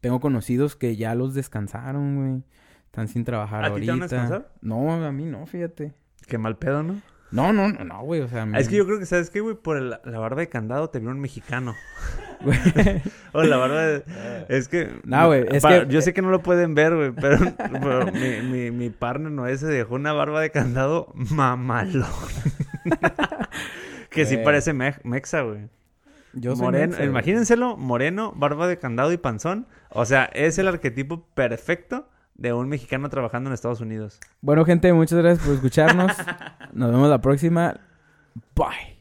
tengo 0.00 0.20
conocidos 0.20 0.76
que 0.76 0.96
ya 0.96 1.14
los 1.14 1.34
descansaron, 1.34 2.16
güey, 2.16 2.42
están 2.84 3.08
sin 3.08 3.24
trabajar 3.24 3.64
¿A 3.64 3.68
ti 3.74 3.80
te 3.86 3.90
ahorita. 3.90 3.92
van 3.92 4.00
a 4.00 4.04
descansar? 4.04 4.54
No, 4.60 4.92
a 5.04 5.12
mí 5.12 5.24
no, 5.24 5.46
fíjate. 5.46 5.94
Qué 6.26 6.38
mal 6.38 6.58
pedo, 6.58 6.82
¿no? 6.82 7.00
No, 7.32 7.52
no, 7.52 7.68
no, 7.72 7.84
no, 7.84 8.02
güey, 8.02 8.20
o 8.20 8.28
sea... 8.28 8.46
Ah, 8.52 8.58
Es 8.60 8.68
que 8.68 8.76
yo 8.76 8.86
creo 8.86 8.98
que, 9.00 9.06
¿sabes 9.06 9.30
qué, 9.30 9.40
güey? 9.40 9.56
Por 9.56 9.76
el- 9.76 9.90
la 10.04 10.18
barba 10.18 10.40
de 10.40 10.48
candado 10.48 10.90
te 10.90 11.00
vio 11.00 11.10
un 11.10 11.18
mexicano. 11.20 11.74
o 13.32 13.42
la 13.42 13.56
barba 13.56 13.82
de... 13.82 14.04
Es 14.48 14.68
que... 14.68 15.00
No, 15.04 15.26
güey, 15.26 15.44
es 15.50 15.62
pa- 15.62 15.80
que- 15.86 15.92
Yo 15.92 16.00
sé 16.02 16.14
que 16.14 16.22
no 16.22 16.30
lo 16.30 16.42
pueden 16.42 16.74
ver, 16.74 16.94
güey, 16.94 17.12
pero, 17.12 17.38
pero 17.72 18.06
mi, 18.12 18.42
mi, 18.42 18.70
mi 18.70 18.90
partner 18.90 19.32
no 19.32 19.46
se 19.56 19.66
dejó 19.66 19.96
una 19.96 20.12
barba 20.12 20.40
de 20.40 20.50
candado 20.50 21.12
mamalón. 21.14 22.06
que 24.10 24.24
sí 24.24 24.34
Güey. 24.34 24.44
parece 24.44 24.72
me- 24.72 24.96
mexa, 25.04 25.42
güey. 25.42 25.68
Yo 26.32 26.54
soy 26.54 26.64
Moreno, 26.66 26.86
mexa, 26.88 26.98
güey. 26.98 27.08
imagínenselo, 27.10 27.76
moreno, 27.76 28.32
barba 28.36 28.68
de 28.68 28.78
candado 28.78 29.12
y 29.12 29.16
panzón. 29.16 29.66
O 29.90 30.04
sea, 30.04 30.24
es 30.26 30.58
el 30.58 30.68
arquetipo 30.68 31.26
perfecto 31.34 32.08
de 32.36 32.52
un 32.52 32.68
mexicano 32.68 33.08
trabajando 33.08 33.48
en 33.50 33.54
Estados 33.54 33.80
Unidos. 33.80 34.20
Bueno, 34.40 34.64
gente, 34.64 34.92
muchas 34.92 35.18
gracias 35.18 35.44
por 35.46 35.54
escucharnos. 35.54 36.12
Nos 36.72 36.90
vemos 36.90 37.08
la 37.08 37.20
próxima. 37.20 37.78
Bye. 38.54 38.96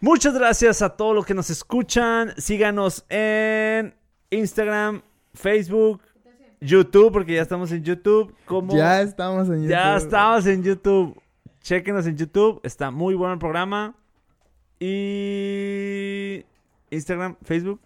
Muchas 0.00 0.34
gracias 0.34 0.82
a 0.82 0.90
todos 0.90 1.14
los 1.14 1.24
que 1.26 1.34
nos 1.34 1.48
escuchan. 1.50 2.32
Síganos 2.36 3.04
en 3.08 3.94
Instagram, 4.30 5.02
Facebook, 5.34 6.02
YouTube, 6.60 7.12
porque 7.12 7.34
ya 7.34 7.42
estamos 7.42 7.72
en 7.72 7.82
YouTube. 7.82 8.34
Como 8.44 8.76
Ya 8.76 9.00
estamos 9.00 9.48
en 9.48 9.66
Ya 9.66 9.94
YouTube. 9.94 10.04
estamos 10.04 10.46
en 10.46 10.62
YouTube. 10.62 11.22
Chequenos 11.60 12.06
en 12.06 12.16
YouTube. 12.16 12.60
Está 12.62 12.90
muy 12.90 13.14
bueno 13.14 13.32
el 13.34 13.38
programa. 13.38 13.96
Y 14.78 16.44
Instagram, 16.90 17.36
Facebook 17.42 17.80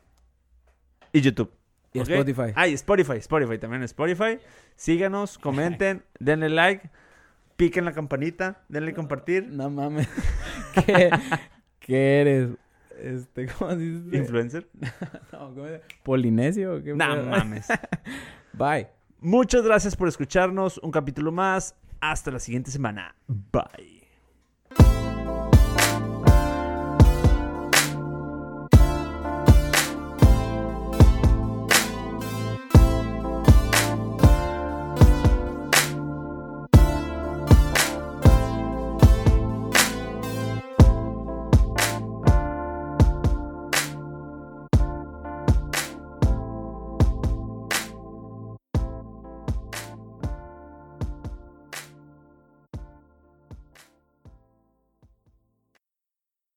y 1.13 1.21
YouTube. 1.21 1.60
Y. 1.93 1.99
Spotify. 2.01 2.53
Ah, 2.55 2.69
y 2.69 2.75
Spotify. 2.75 3.17
Spotify 3.19 3.59
también. 3.59 3.83
Spotify. 3.83 4.39
Síganos, 4.77 5.39
comenten, 5.39 6.03
denle 6.21 6.49
like, 6.49 6.89
piquen 7.57 7.85
la 7.85 7.93
campanita, 7.93 8.63
denle 8.69 8.95
compartir. 8.95 9.49
No 9.49 9.69
mames. 9.71 10.09
¿Qué, 10.87 11.11
qué 11.81 12.21
eres? 12.21 12.49
Este, 13.03 13.47
¿cómo 13.47 13.75
dices? 13.77 14.13
Influencer. 14.15 14.69
No, 15.33 15.55
¿cómo 15.55 15.67
se- 15.67 15.81
¿Polinesio 16.03 16.77
o 16.77 16.83
qué? 16.83 16.95
No 16.95 17.23
mames. 17.25 17.67
Bye. 18.53 18.89
Muchas 19.21 19.63
gracias 19.63 19.97
por 19.97 20.09
escucharnos. 20.09 20.79
Un 20.79 20.91
capítulo 20.91 21.33
más. 21.33 21.75
Hasta 22.01 22.31
la 22.31 22.39
siguiente 22.39 22.71
semana. 22.71 23.15
Bye. 23.27 24.00